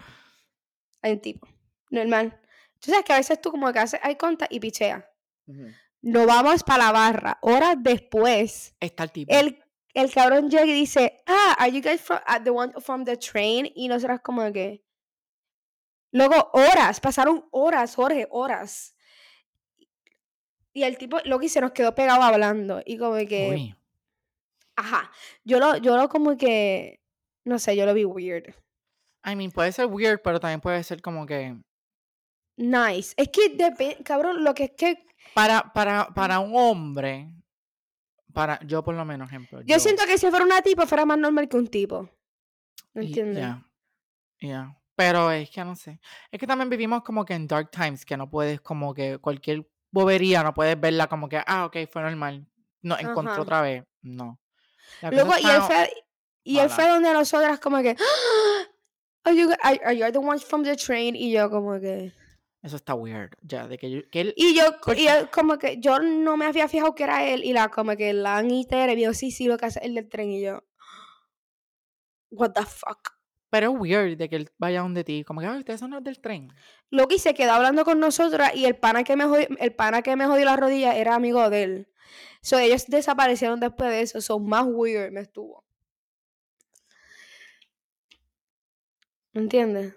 Hay 1.01 1.13
un 1.13 1.19
tipo. 1.21 1.47
Normal. 1.89 2.39
Tú 2.83 2.91
sabes 2.91 3.05
que 3.05 3.13
a 3.13 3.17
veces 3.17 3.39
tú 3.39 3.49
como 3.49 3.71
que 3.71 3.79
haces 3.79 3.99
hay 4.03 4.17
conta 4.17 4.45
y 4.49 4.59
pichea. 4.59 5.09
Ujú. 5.47 5.67
Nos 6.01 6.25
vamos 6.25 6.63
para 6.63 6.85
la 6.85 6.91
barra. 6.91 7.37
Horas 7.41 7.77
después, 7.79 8.75
Está 8.81 9.03
el 9.05 9.11
tipo. 9.11 9.33
el, 9.33 9.63
el 9.93 10.11
cabrón 10.11 10.49
llega 10.49 10.65
y 10.65 10.73
dice, 10.73 11.23
ah, 11.25 11.55
are 11.57 11.71
you 11.71 11.81
guys 11.81 12.01
from, 12.01 12.19
uh, 12.27 12.43
the 12.43 12.49
one 12.49 12.73
from 12.81 13.05
the 13.05 13.15
train? 13.15 13.71
Y 13.73 13.87
nosotras 13.87 14.19
como 14.21 14.51
que... 14.51 14.83
Luego, 16.11 16.49
horas, 16.51 16.99
pasaron 16.99 17.47
horas, 17.51 17.95
Jorge, 17.95 18.27
horas. 18.31 18.95
Y 20.73 20.83
el 20.83 20.97
tipo, 20.97 21.19
lo 21.23 21.39
que 21.39 21.47
se 21.47 21.61
nos 21.61 21.71
quedó 21.71 21.95
pegado 21.95 22.21
hablando. 22.21 22.81
Y 22.85 22.97
como 22.97 23.15
que... 23.15 23.49
Uy. 23.49 23.75
Ajá. 24.75 25.09
Yo 25.45 25.59
lo, 25.59 25.77
yo 25.77 25.95
lo 25.95 26.09
como 26.09 26.35
que. 26.35 26.99
No 27.45 27.59
sé, 27.59 27.75
yo 27.75 27.85
lo 27.85 27.93
vi 27.93 28.05
weird. 28.05 28.55
I 29.23 29.35
mean, 29.35 29.51
puede 29.51 29.71
ser 29.71 29.85
weird, 29.85 30.21
pero 30.23 30.39
también 30.39 30.61
puede 30.61 30.83
ser 30.83 31.01
como 31.01 31.25
que. 31.25 31.55
Nice. 32.57 33.13
Es 33.17 33.29
que 33.29 33.49
depende, 33.49 34.03
cabrón, 34.03 34.43
lo 34.43 34.53
que 34.53 34.65
es 34.65 34.71
que. 34.77 35.05
Para, 35.33 35.73
para, 35.73 36.07
para 36.13 36.39
un 36.39 36.53
hombre. 36.55 37.29
Para, 38.33 38.59
yo 38.65 38.83
por 38.83 38.95
lo 38.95 39.05
menos, 39.05 39.27
ejemplo. 39.29 39.61
Yo 39.61 39.79
siento 39.79 40.05
que 40.05 40.17
si 40.17 40.29
fuera 40.29 40.45
una 40.45 40.61
tipa 40.61 40.85
fuera 40.85 41.05
más 41.05 41.17
normal 41.17 41.47
que 41.47 41.57
un 41.57 41.67
tipo. 41.67 42.09
¿Me 42.93 43.05
entiendes? 43.05 43.37
Ya. 43.43 43.63
Ya. 44.39 44.77
Pero 44.95 45.31
es 45.31 45.49
que 45.49 45.63
no 45.63 45.75
sé. 45.75 45.99
Es 46.31 46.39
que 46.39 46.45
también 46.47 46.69
vivimos 46.69 47.03
como 47.03 47.25
que 47.25 47.33
en 47.33 47.47
dark 47.47 47.71
times, 47.71 48.05
que 48.05 48.15
no 48.17 48.29
puedes 48.29 48.61
como 48.61 48.93
que 48.93 49.17
cualquier 49.17 49.67
bobería, 49.91 50.43
no 50.43 50.53
puedes 50.53 50.79
verla 50.79 51.07
como 51.07 51.27
que, 51.29 51.41
ah, 51.45 51.65
ok, 51.65 51.77
fue 51.91 52.01
normal. 52.03 52.45
No, 52.81 52.97
encontró 52.99 53.33
Ajá. 53.33 53.41
otra 53.41 53.61
vez. 53.61 53.83
No. 54.01 54.39
Luego, 55.01 55.33
y 55.41 55.45
él 55.49 55.61
fue, 55.61 55.93
y 56.43 56.57
él 56.59 56.69
fue 56.69 56.87
donde 56.87 57.11
nosotras 57.13 57.59
como 57.59 57.81
que. 57.81 57.95
"Ah, 57.99 58.67
Are 59.25 59.35
you, 59.37 59.49
are, 59.63 59.79
are 59.85 59.97
you 59.97 60.11
the 60.11 60.17
ones 60.17 60.43
from 60.43 60.63
the 60.63 60.75
train? 60.75 61.15
Y 61.15 61.31
yo 61.31 61.49
como 61.49 61.79
que. 61.79 62.11
Eso 62.63 62.77
está 62.77 62.93
weird. 62.95 63.31
Ya, 63.41 63.67
de 63.67 63.77
que, 63.77 63.91
yo- 63.91 64.09
que 64.09 64.21
él. 64.21 64.33
Y 64.37 64.55
yo, 64.55 64.63
y 64.95 65.07
él 65.07 65.29
como 65.29 65.57
que 65.57 65.79
yo 65.79 65.99
no 65.99 66.37
me 66.37 66.45
había 66.45 66.69
fijado 66.69 66.95
que 66.95 67.03
era 67.03 67.27
él. 67.27 67.43
Y 67.43 67.51
la 67.53 67.69
como 67.69 67.95
que 67.97 68.13
la 68.13 68.37
Anita 68.37 68.91
y 68.91 69.01
yo, 69.01 69.13
sí, 69.13 69.31
sí, 69.31 69.47
lo 69.47 69.57
que 69.57 69.65
hace 69.65 69.79
el 69.83 69.95
del 69.95 70.07
tren. 70.09 70.31
Y 70.31 70.41
yo. 70.41 70.63
What 72.31 72.53
the 72.53 72.65
fuck? 72.65 73.11
Pero 73.49 73.71
es 73.73 73.79
weird 73.79 74.17
de 74.17 74.29
que 74.29 74.37
él 74.37 74.49
vaya 74.57 74.79
donde 74.81 75.03
ti. 75.03 75.23
Como 75.25 75.41
que, 75.41 75.47
ay, 75.47 75.59
ustedes 75.59 75.79
son 75.81 75.91
los 75.91 76.03
del 76.03 76.19
tren. 76.21 76.53
Lo 76.89 77.07
que 77.07 77.19
se 77.19 77.33
quedó 77.33 77.51
hablando 77.51 77.83
con 77.85 77.99
nosotras 77.99 78.55
y 78.55 78.65
el 78.65 78.77
pana 78.77 79.03
que 79.03 79.15
me 79.17 79.25
jodió, 79.25 79.47
el 79.59 79.75
pana 79.75 80.01
que 80.01 80.15
me 80.15 80.25
jodió 80.25 80.45
la 80.45 80.55
rodilla 80.55 80.95
era 80.95 81.15
amigo 81.15 81.49
de 81.49 81.63
él. 81.63 81.87
So, 82.41 82.57
ellos 82.59 82.85
desaparecieron 82.87 83.59
después 83.59 83.89
de 83.91 84.01
eso. 84.01 84.21
Son 84.21 84.45
más 84.47 84.65
weird 84.67 85.11
me 85.11 85.19
estuvo. 85.21 85.63
¿Me 89.33 89.41
entiendes? 89.41 89.93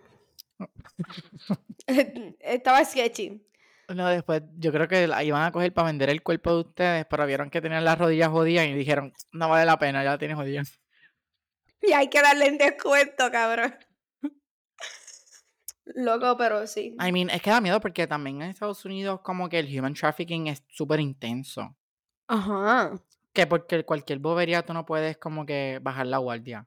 Estaba 2.41 2.85
sketchy. 2.85 3.43
No, 3.89 4.09
después 4.09 4.43
yo 4.57 4.73
creo 4.73 4.89
que 4.89 5.07
la 5.07 5.23
iban 5.23 5.43
a 5.43 5.53
coger 5.53 5.73
para 5.73 5.87
vender 5.87 6.11
el 6.11 6.23
cuerpo 6.23 6.53
de 6.53 6.61
ustedes, 6.61 7.07
pero 7.09 7.27
vieron 7.27 7.51
que 7.51 7.61
tenían 7.61 7.85
las 7.85 7.99
rodillas 7.99 8.31
jodidas 8.31 8.67
y 8.67 8.73
dijeron, 8.73 9.13
no 9.33 9.49
vale 9.49 9.65
la 9.65 9.79
pena, 9.79 10.03
ya 10.03 10.11
la 10.11 10.19
tienes 10.19 10.37
jodida. 10.37 10.63
Y 11.81 11.93
hay 11.93 12.09
que 12.09 12.21
darle 12.21 12.47
en 12.47 12.59
descuento, 12.59 13.31
cabrón. 13.31 13.77
Loco, 15.95 16.37
pero 16.37 16.67
sí. 16.67 16.97
I 17.01 17.13
mean, 17.13 17.31
es 17.31 17.41
que 17.41 17.51
da 17.51 17.61
miedo 17.61 17.81
porque 17.81 18.09
también 18.09 18.43
en 18.43 18.51
Estados 18.51 18.85
Unidos 18.85 19.21
como 19.23 19.49
que 19.49 19.61
el 19.61 19.79
human 19.79 19.95
trafficking 19.95 20.49
es 20.49 20.65
súper 20.69 20.99
intenso. 20.99 21.77
Ajá. 22.27 23.01
Que 23.33 23.47
porque 23.47 23.85
cualquier 23.85 24.19
bobería 24.19 24.65
tú 24.65 24.75
no 24.75 24.85
puedes 24.85 25.17
como 25.17 25.47
que 25.47 25.79
bajar 25.81 26.07
la 26.07 26.19
guardia. 26.19 26.67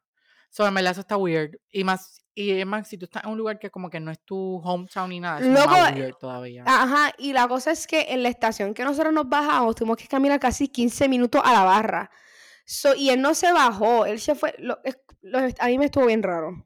So, 0.51 0.65
en 0.65 0.73
verdad 0.73 0.93
eso 0.93 1.01
está 1.01 1.17
weird. 1.17 1.59
Y 1.69 1.83
más, 1.83 2.23
y 2.43 2.51
es 2.59 2.65
más, 2.65 2.87
si 2.87 2.97
tú 2.97 3.05
estás 3.05 3.23
en 3.23 3.29
un 3.31 3.37
lugar 3.37 3.59
que 3.59 3.69
como 3.69 3.89
que 3.89 3.99
no 3.99 4.11
es 4.11 4.19
tu 4.25 4.57
hometown 4.63 5.09
ni 5.09 5.19
nada, 5.19 5.39
es 5.39 5.47
Loco, 5.47 5.69
más 5.69 5.93
weird 5.93 6.15
todavía. 6.17 6.63
Ajá, 6.65 7.13
y 7.17 7.33
la 7.33 7.47
cosa 7.47 7.71
es 7.71 7.85
que 7.87 8.01
en 8.09 8.23
la 8.23 8.29
estación 8.29 8.73
que 8.73 8.83
nosotros 8.83 9.13
nos 9.13 9.27
bajamos, 9.27 9.75
tuvimos 9.75 9.97
que 9.97 10.07
caminar 10.07 10.39
casi 10.39 10.67
15 10.67 11.07
minutos 11.09 11.41
a 11.43 11.53
la 11.53 11.63
barra. 11.63 12.09
So, 12.65 12.93
y 12.95 13.09
él 13.09 13.21
no 13.21 13.33
se 13.33 13.51
bajó, 13.51 14.05
él 14.05 14.19
se 14.19 14.35
fue. 14.35 14.53
lo- 14.59 14.79
a 15.59 15.67
mí 15.67 15.77
me 15.77 15.85
estuvo 15.85 16.05
bien 16.05 16.23
raro. 16.23 16.65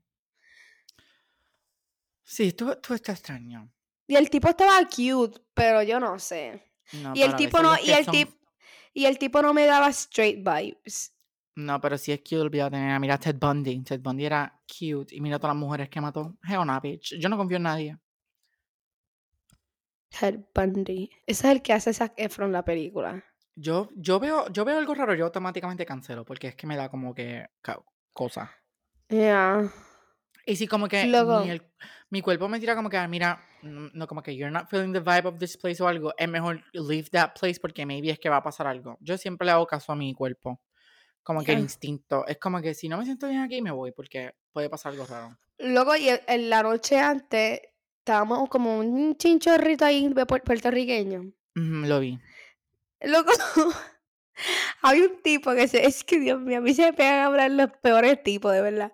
Sí, 2.23 2.51
tú, 2.53 2.75
tú 2.81 2.93
estás 2.93 3.19
extraño. 3.19 3.71
Y 4.07 4.15
el 4.15 4.29
tipo 4.29 4.49
estaba 4.49 4.79
cute, 4.85 5.39
pero 5.53 5.81
yo 5.83 5.99
no 5.99 6.19
sé. 6.19 6.71
No, 6.93 7.13
Y 7.15 7.21
el 7.21 7.35
tipo 7.35 7.61
no, 7.61 7.75
y 7.81 7.91
el 7.91 8.05
son- 8.05 8.11
tipo, 8.13 8.33
y 8.93 9.05
el 9.05 9.17
tipo 9.17 9.41
no 9.41 9.53
me 9.53 9.65
daba 9.65 9.87
straight 9.89 10.37
vibes. 10.43 11.12
No, 11.55 11.79
pero 11.79 11.97
si 11.97 12.11
es 12.11 12.19
cute, 12.19 12.39
olvídate. 12.39 12.77
nena. 12.77 12.99
Mira 12.99 13.17
Ted 13.17 13.35
Bundy. 13.35 13.83
Ted 13.83 14.01
Bundy 14.01 14.25
era 14.25 14.59
cute. 14.67 15.15
Y 15.15 15.21
mira 15.21 15.37
todas 15.37 15.55
las 15.55 15.61
mujeres 15.61 15.89
que 15.89 16.01
mató. 16.01 16.35
Hell 16.47 16.65
no, 16.65 16.79
bitch. 16.81 17.15
Yo 17.19 17.29
no 17.29 17.37
confío 17.37 17.57
en 17.57 17.63
nadie. 17.63 17.97
Ted 20.09 20.39
Bundy. 20.53 21.09
Ese 21.25 21.47
es 21.47 21.53
el 21.55 21.61
que 21.61 21.73
hace 21.73 21.93
Zac 21.93 22.13
Efron 22.17 22.51
la 22.51 22.63
película. 22.63 23.23
Yo, 23.55 23.89
yo 23.95 24.19
veo, 24.19 24.47
yo 24.51 24.65
veo 24.65 24.77
algo 24.77 24.95
raro, 24.95 25.13
yo 25.13 25.25
automáticamente 25.25 25.85
cancelo, 25.85 26.25
porque 26.25 26.47
es 26.47 26.55
que 26.55 26.65
me 26.65 26.75
da 26.75 26.89
como 26.89 27.13
que 27.13 27.45
cosa. 28.11 28.51
Yeah. 29.09 29.71
Y 30.45 30.55
si 30.55 30.67
como 30.67 30.87
que 30.87 31.03
mi, 31.43 31.49
el- 31.51 31.61
mi 32.09 32.21
cuerpo 32.21 32.49
me 32.49 32.59
tira 32.59 32.75
como 32.75 32.89
que, 32.89 32.97
"Ah, 32.97 33.07
mira, 33.07 33.39
no 33.61 34.07
como 34.07 34.21
que 34.23 34.35
you're 34.35 34.51
not 34.51 34.67
feeling 34.69 34.91
the 34.91 34.99
vibe 34.99 35.27
of 35.27 35.37
this 35.37 35.55
place 35.57 35.81
o 35.81 35.87
algo, 35.87 36.13
es 36.17 36.27
mejor 36.27 36.63
leave 36.73 37.09
that 37.11 37.33
place 37.39 37.59
porque 37.61 37.85
maybe 37.85 38.09
es 38.09 38.19
que 38.19 38.27
va 38.29 38.37
a 38.37 38.43
pasar 38.43 38.65
algo. 38.67 38.97
Yo 39.01 39.17
siempre 39.17 39.45
le 39.45 39.51
hago 39.51 39.65
caso 39.67 39.91
a 39.91 39.95
mi 39.95 40.13
cuerpo. 40.13 40.59
Como 41.23 41.43
que 41.43 41.53
el 41.53 41.59
instinto. 41.59 42.25
Es 42.27 42.37
como 42.37 42.61
que 42.61 42.73
si 42.73 42.89
no 42.89 42.97
me 42.97 43.05
siento 43.05 43.27
bien 43.27 43.41
aquí, 43.41 43.61
me 43.61 43.71
voy 43.71 43.91
porque 43.91 44.33
puede 44.51 44.69
pasar 44.69 44.91
algo 44.91 45.05
raro. 45.05 45.37
Luego, 45.59 45.95
y 45.95 46.09
el- 46.09 46.21
en 46.27 46.49
la 46.49 46.61
noche 46.63 46.99
antes, 46.99 47.61
estábamos 47.99 48.49
como 48.49 48.77
un 48.79 49.15
chinchorrito 49.17 49.85
ahí 49.85 50.13
puertorriqueño. 50.27 51.31
Lo 51.55 51.99
vi. 51.99 52.19
Loco, 53.01 53.31
hay 54.81 55.01
un 55.01 55.21
tipo 55.21 55.53
que 55.53 55.67
se, 55.67 55.85
es 55.85 56.03
que 56.03 56.19
Dios 56.19 56.39
mío, 56.41 56.57
a 56.57 56.61
mí 56.61 56.73
se 56.73 56.83
me 56.83 56.93
pegan 56.93 57.19
a 57.19 57.25
hablar 57.27 57.51
los 57.51 57.71
peores 57.81 58.21
tipos, 58.23 58.51
de 58.53 58.61
verdad. 58.61 58.91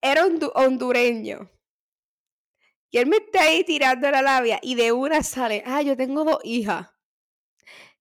Era 0.00 0.22
hondu- 0.26 0.52
hondureño. 0.54 1.50
Y 2.90 2.98
él 2.98 3.06
me 3.06 3.16
está 3.16 3.42
ahí 3.42 3.64
tirando 3.64 4.08
la 4.10 4.22
labia 4.22 4.60
y 4.62 4.76
de 4.76 4.92
una 4.92 5.22
sale, 5.24 5.64
ah, 5.66 5.82
yo 5.82 5.96
tengo 5.96 6.24
dos 6.24 6.38
hijas. 6.44 6.88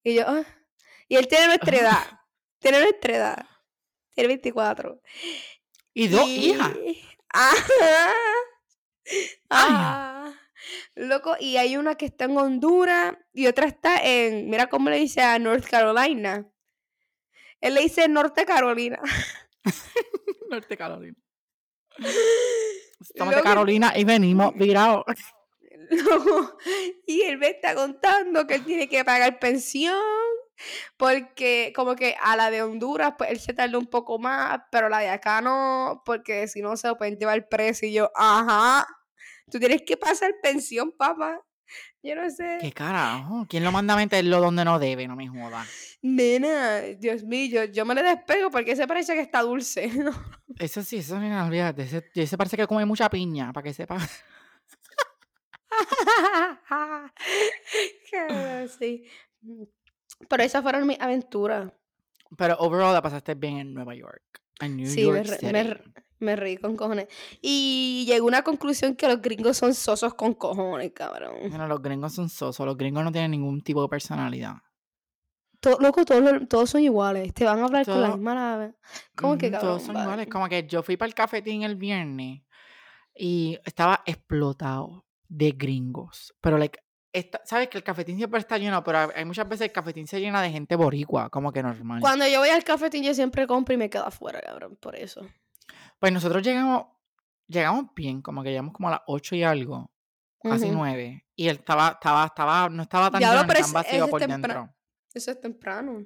Y 0.04 0.16
yo, 0.16 0.24
ah. 0.28 0.44
Y 1.08 1.16
él 1.16 1.28
tiene 1.28 1.48
nuestra 1.48 1.78
edad. 1.80 2.20
Tiene 2.64 2.80
nuestra 2.80 3.16
edad. 3.16 3.46
Tiene 4.16 4.30
24. 4.30 5.02
Y 5.94 6.08
dos 6.08 6.28
hijas. 6.28 6.72
Ajá. 7.30 8.14
Ah. 9.50 10.34
Loco, 10.96 11.36
y 11.38 11.58
hay 11.58 11.76
una 11.76 11.96
que 11.96 12.06
está 12.06 12.26
en 12.26 12.38
Honduras 12.38 13.18
y 13.34 13.48
otra 13.48 13.66
está 13.68 13.98
en, 13.98 14.50
mira 14.50 14.68
cómo 14.68 14.90
le 14.90 14.98
dice 14.98 15.22
a 15.22 15.38
North 15.40 15.66
Carolina. 15.70 16.50
Él 17.60 17.74
le 17.74 17.82
dice 17.82 18.08
Norte 18.08 18.46
Carolina. 18.46 19.00
Norte 20.50 20.78
Carolina. 20.78 21.18
Estamos 23.02 23.36
de 23.36 23.42
Carolina 23.42 23.92
y 23.96 24.06
venimos 24.06 24.54
virados. 24.56 25.04
loco, 25.90 26.58
y 27.06 27.24
él 27.24 27.38
me 27.38 27.50
está 27.50 27.76
contando 27.76 28.48
que 28.48 28.56
él 28.56 28.64
tiene 28.64 28.88
que 28.88 29.04
pagar 29.04 29.38
pensión 29.38 30.00
porque 30.98 31.74
como 31.76 31.96
que 31.96 32.16
a 32.22 32.36
la 32.36 32.52
de 32.52 32.62
Honduras 32.62 33.16
pues 33.18 33.32
él 33.32 33.40
se 33.40 33.54
tarda 33.54 33.78
un 33.78 33.88
poco 33.88 34.20
más, 34.20 34.60
pero 34.72 34.90
la 34.90 35.00
de 35.00 35.10
acá 35.10 35.42
no, 35.42 36.02
porque 36.06 36.48
si 36.48 36.62
no 36.62 36.78
se 36.78 36.88
lo 36.88 36.98
pueden 36.98 37.18
llevar 37.18 37.48
preso 37.50 37.86
y 37.86 37.94
yo, 37.94 38.12
ajá, 38.16 38.88
tú 39.50 39.60
tienes 39.60 39.84
que 39.86 39.98
pasar 39.98 40.34
pensión, 40.42 40.92
papá. 40.92 41.42
Yo 42.04 42.16
no 42.16 42.30
sé. 42.30 42.58
¿Qué 42.60 42.72
carajo? 42.72 43.46
¿Quién 43.48 43.64
lo 43.64 43.72
manda 43.72 43.94
a 43.94 43.98
meterlo 43.98 44.42
donde 44.42 44.66
no 44.66 44.78
debe? 44.78 45.08
No 45.08 45.16
me 45.16 45.28
jodas. 45.28 45.68
Nena, 46.02 46.82
Dios 46.82 47.24
mío, 47.24 47.48
yo, 47.50 47.72
yo 47.72 47.86
me 47.86 47.96
le 47.96 48.04
despego 48.04 48.52
porque 48.52 48.74
ese 48.74 48.86
parece 48.88 49.14
que 49.14 49.22
está 49.22 49.42
dulce. 49.42 49.88
¿no? 49.96 50.12
Eso 50.60 50.84
sí, 50.84 50.98
eso 50.98 51.20
no 51.20 51.46
olvídate. 51.46 51.84
Ese, 51.84 52.04
ese 52.14 52.38
parece 52.38 52.58
que 52.58 52.68
come 52.68 52.86
mucha 52.86 53.10
piña, 53.10 53.54
para 53.54 53.64
que 53.64 53.74
sepa. 53.74 53.98
Que 58.10 58.70
sí. 58.78 59.04
Pero 60.30 60.44
esas 60.44 60.62
fueron 60.64 60.88
mis 60.88 61.00
aventuras. 61.00 61.72
Pero 62.38 62.56
overall 62.60 62.94
la 62.94 63.02
pasaste 63.02 63.36
bien 63.36 63.58
en 63.58 63.74
Nueva 63.74 63.96
York. 63.96 64.24
En 64.60 64.78
New 64.78 64.88
Sí, 64.88 65.02
York 65.04 65.26
City. 65.26 65.52
me 65.52 65.78
me 66.20 66.36
reí 66.38 66.56
con 66.56 66.78
cojones. 66.78 67.08
Y 67.42 68.06
llegó 68.08 68.26
a 68.26 68.30
una 68.30 68.42
conclusión 68.44 68.96
que 68.96 69.08
los 69.10 69.22
gringos 69.22 69.58
son 69.58 69.74
sosos 69.74 70.14
con 70.14 70.34
cojones, 70.34 70.94
cabrón. 70.94 71.36
Bueno, 71.50 71.68
los 71.68 71.82
gringos 71.82 72.14
son 72.14 72.30
sosos. 72.30 72.66
Los 72.66 72.78
gringos 72.78 73.04
no 73.04 73.12
tienen 73.12 73.32
ningún 73.32 73.62
tipo 73.62 73.82
de 73.82 73.90
personalidad. 73.90 74.56
Loco, 75.80 76.04
todos, 76.06 76.48
todos 76.50 76.70
son 76.70 76.82
iguales. 76.82 77.34
Te 77.34 77.46
van 77.46 77.60
a 77.60 77.66
hablar 77.66 77.86
con 77.86 78.00
la 78.02 78.08
Todo- 78.08 78.18
misma 78.18 78.36
nave. 78.36 78.74
¿Cómo 79.16 79.38
que 79.38 79.50
cabrón? 79.52 79.70
Todos 79.72 79.84
son 79.84 79.94
vale? 79.96 80.06
iguales. 80.06 80.28
Como 80.30 80.48
que 80.50 80.68
yo 80.68 80.84
fui 80.84 80.96
para 80.98 81.08
el 81.08 81.14
cafetín 81.14 81.64
el 81.64 81.76
viernes 81.78 82.42
y 83.16 83.58
estaba 83.66 84.02
explotado 84.06 85.06
de 85.30 85.52
gringos. 85.52 86.34
Pero, 86.42 86.58
like, 86.58 86.80
esta- 87.14 87.42
sabes 87.46 87.70
que 87.70 87.78
el 87.78 87.84
cafetín 87.84 88.18
siempre 88.18 88.40
está 88.40 88.58
lleno, 88.58 88.84
pero 88.84 89.12
hay- 89.16 89.24
muchas 89.26 89.48
veces 89.48 89.68
el 89.68 89.72
cafetín 89.72 90.08
se 90.08 90.20
llena 90.20 90.42
de 90.42 90.50
gente 90.52 90.76
boricua, 90.76 91.30
como 91.30 91.52
que 91.52 91.62
normal. 91.64 92.02
Cuando 92.02 92.28
yo 92.28 92.40
voy 92.40 92.50
al 92.50 92.64
cafetín, 92.64 93.04
yo 93.04 93.14
siempre 93.14 93.48
compro 93.48 93.74
y 93.74 93.78
me 93.78 93.90
quedo 93.90 94.06
afuera, 94.06 94.42
cabrón, 94.42 94.76
por 94.82 94.96
eso. 94.96 95.22
Pues 96.00 96.12
nosotros 96.12 96.44
llegamos, 96.44 96.88
llegamos 97.48 97.86
bien, 97.96 98.22
como 98.22 98.44
que 98.44 98.50
llegamos 98.50 98.74
como 98.74 98.90
a 98.90 98.92
las 98.92 99.02
8 99.08 99.36
y 99.36 99.44
algo, 99.44 99.92
casi 100.42 100.66
Ujú. 100.66 100.74
9. 100.74 101.26
Y 101.36 101.48
él 101.48 101.58
estaba, 101.58 101.90
estaba, 101.90 102.26
estaba, 102.26 102.70
no 102.70 102.84
estaba 102.84 103.10
tan 103.10 103.22
lleno 103.22 103.46
tan 103.48 103.72
vacío 103.74 104.06
es 104.06 104.10
por 104.12 104.20
dentro. 104.28 104.70
Eso 105.14 105.32
es 105.32 105.40
temprano. 105.40 106.04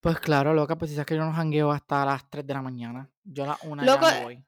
Pues 0.00 0.18
claro, 0.20 0.54
loca, 0.54 0.76
pues 0.76 0.90
si 0.90 0.94
sabes 0.94 1.06
que 1.06 1.16
yo 1.16 1.24
no 1.24 1.32
jangueo 1.32 1.70
hasta 1.72 2.04
las 2.04 2.28
3 2.30 2.46
de 2.46 2.54
la 2.54 2.62
mañana. 2.62 3.10
Yo 3.24 3.44
a 3.44 3.48
las 3.48 3.58
1 3.64 3.84
ya 3.84 3.96
me 3.98 4.22
voy. 4.24 4.44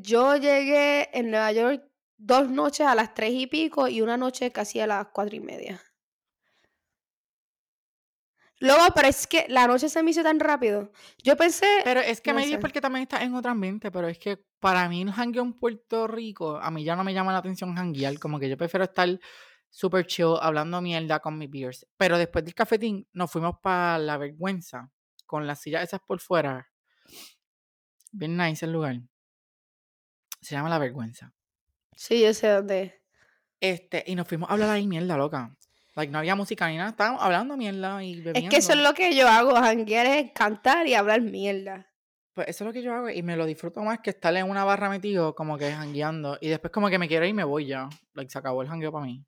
Yo 0.00 0.36
llegué 0.36 1.08
en 1.18 1.30
Nueva 1.30 1.52
York 1.52 1.89
dos 2.20 2.50
noches 2.50 2.86
a 2.86 2.94
las 2.94 3.14
tres 3.14 3.32
y 3.32 3.46
pico 3.46 3.88
y 3.88 4.02
una 4.02 4.16
noche 4.16 4.52
casi 4.52 4.78
a 4.78 4.86
las 4.86 5.08
cuatro 5.08 5.34
y 5.36 5.40
media. 5.40 5.80
Luego, 8.62 8.82
pero 8.94 9.08
es 9.08 9.26
que 9.26 9.46
la 9.48 9.66
noche 9.66 9.88
se 9.88 10.02
me 10.02 10.10
hizo 10.10 10.22
tan 10.22 10.38
rápido. 10.38 10.92
Yo 11.24 11.34
pensé, 11.34 11.66
Pero 11.82 12.00
es 12.00 12.20
que 12.20 12.32
no 12.32 12.40
me 12.40 12.46
di 12.46 12.58
porque 12.58 12.82
también 12.82 13.04
está 13.04 13.24
en 13.24 13.34
otro 13.34 13.50
ambiente, 13.50 13.90
pero 13.90 14.06
es 14.06 14.18
que 14.18 14.36
para 14.58 14.86
mí 14.86 15.00
el 15.00 15.10
jangueo 15.10 15.42
en 15.42 15.54
Puerto 15.54 16.06
Rico, 16.06 16.58
a 16.58 16.70
mí 16.70 16.84
ya 16.84 16.94
no 16.94 17.02
me 17.02 17.14
llama 17.14 17.32
la 17.32 17.38
atención 17.38 17.74
janguear, 17.74 18.18
como 18.18 18.38
que 18.38 18.50
yo 18.50 18.58
prefiero 18.58 18.84
estar 18.84 19.18
super 19.70 20.06
chill, 20.06 20.34
hablando 20.42 20.82
mierda 20.82 21.20
con 21.20 21.38
mis 21.38 21.50
beers. 21.50 21.86
Pero 21.96 22.18
después 22.18 22.44
del 22.44 22.54
cafetín 22.54 23.08
nos 23.14 23.32
fuimos 23.32 23.54
para 23.62 23.98
La 23.98 24.18
Vergüenza, 24.18 24.90
con 25.24 25.46
las 25.46 25.62
sillas 25.62 25.82
esas 25.82 26.00
por 26.00 26.20
fuera. 26.20 26.68
Bien 28.12 28.36
nice 28.36 28.66
el 28.66 28.72
lugar. 28.72 29.00
Se 30.42 30.54
llama 30.54 30.68
La 30.68 30.78
Vergüenza. 30.78 31.32
Sí, 32.00 32.22
yo 32.22 32.32
sé 32.34 32.48
dónde. 32.48 32.82
es. 32.82 32.92
Este, 33.80 34.04
y 34.06 34.14
nos 34.14 34.26
fuimos 34.26 34.48
a 34.48 34.54
hablar 34.54 34.70
ahí 34.70 34.86
mierda, 34.86 35.16
loca. 35.16 35.54
Like, 35.96 36.10
no 36.10 36.18
había 36.18 36.34
música 36.34 36.68
ni 36.68 36.76
nada, 36.78 36.90
estábamos 36.90 37.22
hablando 37.22 37.56
mierda 37.56 38.02
y 38.02 38.14
bebiendo. 38.22 38.38
Es 38.38 38.48
que 38.48 38.56
eso 38.56 38.72
es 38.72 38.78
lo 38.78 38.94
que 38.94 39.14
yo 39.14 39.28
hago, 39.28 39.54
janguear 39.54 40.06
es 40.06 40.32
cantar 40.32 40.86
y 40.86 40.94
hablar 40.94 41.20
mierda. 41.20 41.86
Pues 42.32 42.48
eso 42.48 42.64
es 42.64 42.66
lo 42.68 42.72
que 42.72 42.80
yo 42.82 42.94
hago 42.94 43.10
y 43.10 43.22
me 43.22 43.36
lo 43.36 43.44
disfruto 43.44 43.82
más 43.82 43.98
que 44.00 44.10
estar 44.10 44.34
en 44.36 44.48
una 44.48 44.64
barra 44.64 44.88
metido 44.88 45.34
como 45.34 45.58
que 45.58 45.70
jangueando 45.70 46.38
y 46.40 46.48
después 46.48 46.72
como 46.72 46.88
que 46.88 46.98
me 46.98 47.06
quiero 47.08 47.24
ir 47.26 47.30
y 47.30 47.34
me 47.34 47.44
voy 47.44 47.66
ya. 47.66 47.88
Like, 48.14 48.30
se 48.30 48.38
acabó 48.38 48.62
el 48.62 48.68
jangueo 48.68 48.92
para 48.92 49.04
mí. 49.04 49.26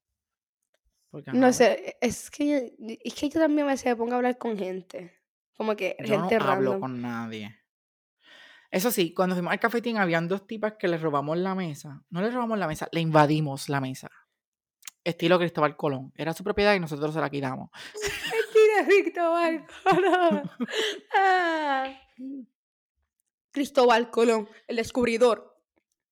Porque, 1.10 1.32
No 1.32 1.52
sé, 1.52 1.96
es 2.00 2.30
que, 2.30 2.46
yo- 2.78 2.96
es 3.04 3.14
que 3.14 3.28
yo 3.28 3.40
también 3.40 3.66
a 3.66 3.72
veces 3.72 3.86
me 3.86 3.96
pongo 3.96 4.12
a 4.14 4.16
hablar 4.16 4.38
con 4.38 4.56
gente. 4.56 5.12
Como 5.56 5.76
que 5.76 5.96
yo 5.98 6.16
no 6.16 6.28
gente 6.28 6.36
hablo 6.36 6.70
random. 6.70 6.80
con 6.80 7.02
nadie. 7.02 7.54
Eso 8.72 8.90
sí, 8.90 9.12
cuando 9.12 9.36
fuimos 9.36 9.52
al 9.52 9.60
cafetín 9.60 9.98
habían 9.98 10.26
dos 10.26 10.46
tipas 10.46 10.74
que 10.78 10.88
le 10.88 10.96
robamos 10.96 11.36
la 11.36 11.54
mesa. 11.54 12.02
No 12.08 12.22
le 12.22 12.30
robamos 12.30 12.58
la 12.58 12.66
mesa, 12.66 12.88
le 12.90 13.00
invadimos 13.00 13.68
la 13.68 13.82
mesa. 13.82 14.10
Estilo 15.04 15.38
Cristóbal 15.38 15.76
Colón. 15.76 16.10
Era 16.16 16.32
su 16.32 16.42
propiedad 16.42 16.74
y 16.74 16.80
nosotros 16.80 17.12
se 17.12 17.20
la 17.20 17.28
quitamos. 17.28 17.68
Mentira, 17.94 18.86
Cristóbal 18.86 19.66
Colón. 19.84 20.50
Ah. 21.14 21.94
Cristóbal 23.50 24.10
Colón, 24.10 24.48
el 24.66 24.76
descubridor. 24.76 25.60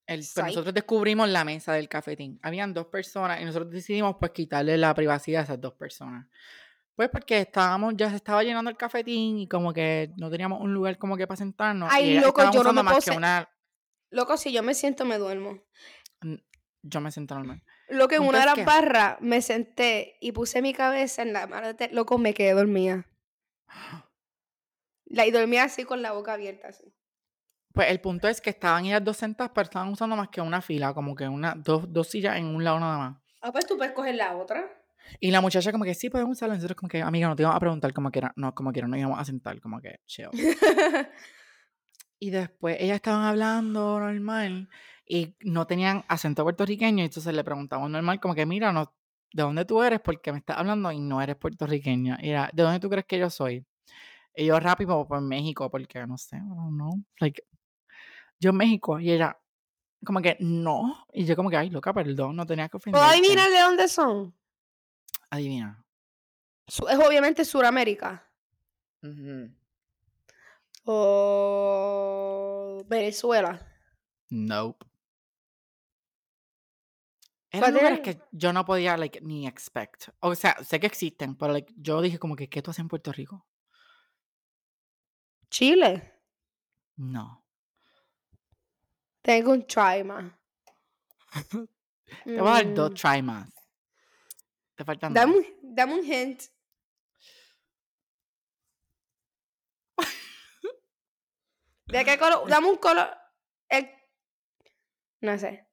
El, 0.07 0.19
pues 0.19 0.29
Psych. 0.29 0.45
nosotros 0.45 0.75
descubrimos 0.75 1.31
la 1.31 1.45
mesa 1.45 1.73
del 1.73 1.89
cafetín. 1.89 2.39
Habían 2.43 2.75
dos 2.75 2.89
personas 2.89 3.41
y 3.41 3.47
nosotros 3.47 3.71
decidimos 3.71 4.17
pues 4.21 4.33
quitarle 4.33 4.77
la 4.77 4.93
privacidad 4.95 5.41
a 5.41 5.45
esas 5.45 5.61
dos 5.63 5.73
personas. 5.73 6.27
Pues 7.01 7.09
porque 7.09 7.39
estábamos, 7.39 7.95
ya 7.97 8.11
se 8.11 8.17
estaba 8.17 8.43
llenando 8.43 8.71
el 8.71 8.77
cafetín 8.77 9.39
y 9.39 9.49
como 9.49 9.73
que 9.73 10.13
no 10.19 10.31
teníamos 10.31 10.61
un 10.61 10.75
lugar 10.75 10.99
como 10.99 11.17
que 11.17 11.27
para 11.27 11.39
sentarnos. 11.39 11.89
Ay, 11.91 12.11
y 12.11 12.21
loco, 12.21 12.43
yo 12.53 12.63
no 12.63 12.75
me 12.75 12.83
más 12.83 13.03
puedo 13.03 13.17
una... 13.17 13.49
Loco, 14.11 14.37
si 14.37 14.53
yo 14.53 14.63
me 14.63 14.75
siento, 14.75 15.07
me 15.07 15.17
duermo. 15.17 15.63
Yo 16.83 17.01
me 17.01 17.11
senté 17.11 17.33
normal. 17.33 17.63
Lo 17.89 18.07
que 18.07 18.17
en 18.17 18.25
una 18.25 18.41
de 18.41 18.45
las 18.45 18.67
barras 18.67 19.17
me 19.23 19.41
senté 19.41 20.19
y 20.21 20.33
puse 20.33 20.61
mi 20.61 20.75
cabeza 20.75 21.23
en 21.23 21.33
la 21.33 21.47
mano 21.47 21.73
de... 21.73 21.89
Loco, 21.89 22.19
me 22.19 22.35
quedé 22.35 22.53
dormida. 22.53 23.07
La, 25.07 25.25
y 25.25 25.31
dormía 25.31 25.65
así 25.65 25.85
con 25.85 26.03
la 26.03 26.13
boca 26.13 26.35
abierta, 26.35 26.69
así. 26.69 26.95
Pues 27.73 27.89
el 27.89 28.03
punto 28.03 28.29
es 28.29 28.43
que 28.43 28.51
estaban 28.51 28.85
ellas 28.85 29.03
dos 29.03 29.17
sentadas, 29.17 29.53
pero 29.55 29.65
estaban 29.65 29.89
usando 29.89 30.17
más 30.17 30.29
que 30.29 30.43
una 30.43 30.61
fila, 30.61 30.93
como 30.93 31.15
que 31.15 31.27
una, 31.27 31.55
dos, 31.55 31.91
dos 31.91 32.11
sillas 32.11 32.37
en 32.37 32.45
un 32.45 32.63
lado 32.63 32.79
nada 32.79 32.99
más. 32.99 33.23
Ah, 33.41 33.53
pues 33.53 33.65
tú 33.65 33.79
puedes 33.79 33.95
coger 33.95 34.17
la 34.17 34.37
otra. 34.37 34.80
Y 35.19 35.31
la 35.31 35.41
muchacha 35.41 35.73
como 35.73 35.85
que 35.85 35.95
sí 35.95 36.11
podemos 36.11 36.37
usarla. 36.37 36.55
Nosotros 36.55 36.77
como 36.77 36.89
que, 36.89 37.03
amiga, 37.03 37.29
no 37.29 37.37
te 37.37 37.43
íbamos 37.43 37.57
a 37.57 37.61
preguntar 37.61 37.93
como 37.93 38.11
quiera. 38.11 38.33
No, 38.37 38.55
como 38.55 38.73
quiera, 38.73 38.87
no 38.87 38.97
íbamos 38.97 39.19
a 39.19 39.25
sentar, 39.25 39.61
como 39.61 39.81
que 39.81 40.01
chill. 40.07 40.29
Y 42.23 42.29
después 42.29 42.77
ellas 42.79 42.97
estaban 42.97 43.25
hablando 43.25 43.99
normal 43.99 44.69
y 45.07 45.35
no 45.41 45.67
tenían 45.67 46.05
acento 46.07 46.45
puertorriqueño. 46.45 47.03
Y 47.03 47.07
entonces 47.07 47.33
le 47.35 47.43
preguntamos 47.43 47.89
normal, 47.91 48.21
como 48.21 48.35
que, 48.35 48.45
mira, 48.45 48.73
no, 48.73 48.93
¿de 49.33 49.43
dónde 49.43 49.65
tú 49.65 49.83
eres? 49.83 50.01
Porque 50.01 50.31
me 50.31 50.39
estás 50.39 50.59
hablando 50.59 50.93
y 50.93 51.01
no 51.01 51.23
eres 51.23 51.37
puertorriqueña. 51.37 52.19
Era, 52.21 52.51
¿de 52.53 52.63
dónde 52.63 52.79
tú 52.79 52.91
crees 52.91 53.07
que 53.07 53.19
yo 53.19 53.31
soy? 53.31 53.65
Y 54.37 54.45
yo 54.45 54.61
rápido, 54.61 55.09
por 55.09 55.23
México, 55.23 55.71
porque 55.71 56.07
no 56.07 56.19
sé, 56.19 56.39
no, 56.41 56.91
like, 57.21 57.43
yo 58.39 58.53
México. 58.53 59.01
Y 59.01 59.13
ella, 59.13 59.39
como 60.05 60.21
que, 60.21 60.37
no. 60.41 61.07
Y 61.15 61.25
yo, 61.25 61.35
como 61.37 61.49
que, 61.49 61.57
ay, 61.57 61.71
loca, 61.71 61.95
perdón, 61.95 62.37
no 62.37 62.45
tenía 62.45 62.69
que 62.69 62.79
¿Puedo 62.79 62.99
ofenderte. 63.03 63.19
adivinar 63.19 63.51
de 63.51 63.61
dónde 63.61 63.89
son? 63.89 64.35
Adivina. 65.31 65.85
Es 66.67 66.81
obviamente 66.81 67.45
Suramérica. 67.45 68.29
Ujú. 69.03 69.51
O 70.85 72.85
Venezuela. 72.87 73.67
Nope. 74.31 74.87
¿Cuál 77.51 77.65
Eran 77.65 77.75
lugares 77.75 78.01
que 78.01 78.21
yo 78.31 78.53
no 78.53 78.65
podía, 78.65 78.97
like, 78.97 79.21
ni 79.23 79.47
expect. 79.47 80.09
O 80.21 80.35
sea, 80.37 80.57
sé 80.63 80.79
que 80.79 80.87
existen, 80.87 81.35
pero, 81.35 81.53
like, 81.53 81.73
yo 81.77 82.01
dije 82.01 82.19
como 82.19 82.37
que, 82.37 82.49
¿qué 82.49 82.63
tú 82.63 82.71
haces 82.71 82.81
en 82.81 82.89
Puerto 82.89 83.13
Rico? 83.13 83.45
Chile. 85.51 86.15
No. 86.97 87.45
Tengo 89.23 89.53
un 89.53 89.67
try 89.67 90.05
más. 90.05 90.33
Te 92.25 92.41
voy 92.41 92.49
a 92.49 92.53
dar 92.53 92.75
dos 92.75 92.91
Mm, 92.91 92.95
try 92.95 93.23
más. 93.23 93.49
Te 94.81 94.85
faltan 94.87 95.13
Dame 95.13 95.35
dos. 95.35 95.45
un, 95.63 95.75
dame 95.75 95.93
un 95.93 96.03
hint. 96.07 96.41
¿De 101.87 102.05
qué 102.05 102.19
color? 102.19 102.49
Dame 102.49 102.69
un 102.71 102.77
color. 102.77 103.11
el- 103.69 103.91
No 105.21 105.37
sé. 105.39 105.67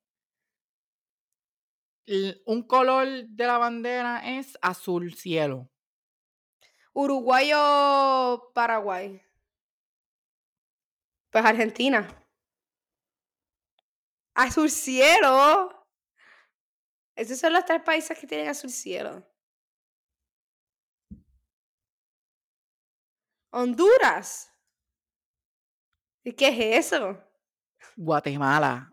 Un 2.46 2.64
color 2.68 3.08
de 3.28 3.46
la 3.46 3.58
bandera 3.58 4.38
es 4.38 4.58
azul 4.62 5.14
cielo. 5.14 5.70
Uruguay 6.94 7.52
o 7.56 8.52
Paraguay. 8.54 9.22
Pues 11.30 11.46
Argentina. 11.46 12.26
Azul 14.34 14.70
cielo. 14.70 15.77
Esos 17.18 17.40
son 17.40 17.52
los 17.52 17.66
tres 17.66 17.82
países 17.82 18.18
que 18.18 18.28
tienen 18.28 18.48
azul 18.48 18.70
cielo. 18.70 19.26
Honduras. 23.52 24.54
¿Y 26.24 26.34
qué 26.34 26.50
es 26.50 26.86
eso? 26.86 27.18
Guatemala. 27.96 28.92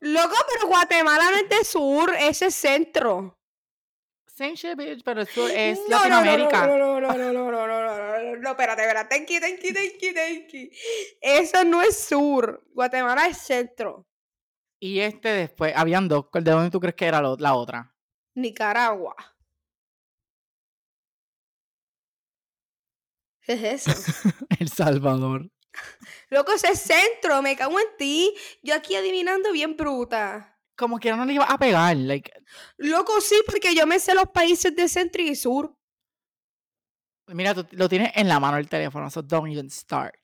Loco, 0.00 0.34
pero 0.52 0.66
Guatemala 0.66 1.30
no 1.30 1.36
es 1.36 1.48
de 1.48 1.64
sur, 1.64 2.12
ese 2.18 2.46
es 2.46 2.54
centro. 2.56 3.38
Pero 5.04 5.20
eso 5.20 5.46
es 5.48 5.78
No, 5.88 6.08
no, 6.08 6.08
no, 6.08 6.24
Latinoamérica. 6.24 6.66
No, 6.66 6.78
no, 6.78 7.00
no, 7.00 7.12
no, 7.12 7.32
no, 7.32 7.32
no, 7.32 7.50
no, 7.50 7.66
no, 7.66 7.84
no, 7.86 8.22
no, 8.22 8.36
no, 8.36 8.50
espérate, 8.50 8.82
espérate. 8.82 9.16
Tenki, 9.16 9.38
tenki, 9.38 9.72
tenki, 9.72 10.14
tenki. 10.14 10.70
Eso 11.20 11.62
no 11.64 11.82
es 11.82 12.02
sur. 12.02 12.64
Guatemala 12.72 13.26
es 13.26 13.36
centro. 13.36 14.09
Y 14.82 15.00
este 15.00 15.28
después, 15.28 15.74
habían 15.76 16.08
dos. 16.08 16.26
¿De 16.32 16.50
dónde 16.50 16.70
tú 16.70 16.80
crees 16.80 16.94
que 16.94 17.06
era 17.06 17.20
lo- 17.20 17.36
la 17.36 17.54
otra? 17.54 17.94
Nicaragua. 18.34 19.14
¿Qué 23.42 23.52
es 23.54 23.86
eso? 23.86 23.90
El 24.58 24.68
Salvador. 24.68 25.50
Loco, 26.30 26.52
ese 26.52 26.68
es 26.68 26.80
centro, 26.80 27.42
me 27.42 27.56
cago 27.56 27.78
en 27.78 27.96
ti. 27.98 28.34
Yo 28.62 28.74
aquí 28.74 28.94
adivinando 28.94 29.52
bien 29.52 29.76
bruta. 29.76 30.58
Como 30.76 30.98
que 30.98 31.10
no 31.12 31.24
le 31.24 31.34
iba 31.34 31.44
a 31.44 31.58
pegar. 31.58 31.96
Like, 31.96 32.32
Loco, 32.78 33.20
sí, 33.20 33.36
porque 33.46 33.74
yo 33.74 33.86
me 33.86 33.98
sé 34.00 34.14
los 34.14 34.28
países 34.30 34.74
de 34.74 34.88
centro 34.88 35.22
y 35.22 35.34
sur. 35.36 35.76
mira, 37.28 37.54
tú 37.54 37.66
lo 37.72 37.88
tienes 37.88 38.12
en 38.16 38.28
la 38.28 38.40
mano 38.40 38.56
el 38.56 38.68
teléfono, 38.68 39.08
so 39.10 39.22
don't 39.22 39.50
even 39.52 39.70
start. 39.70 40.16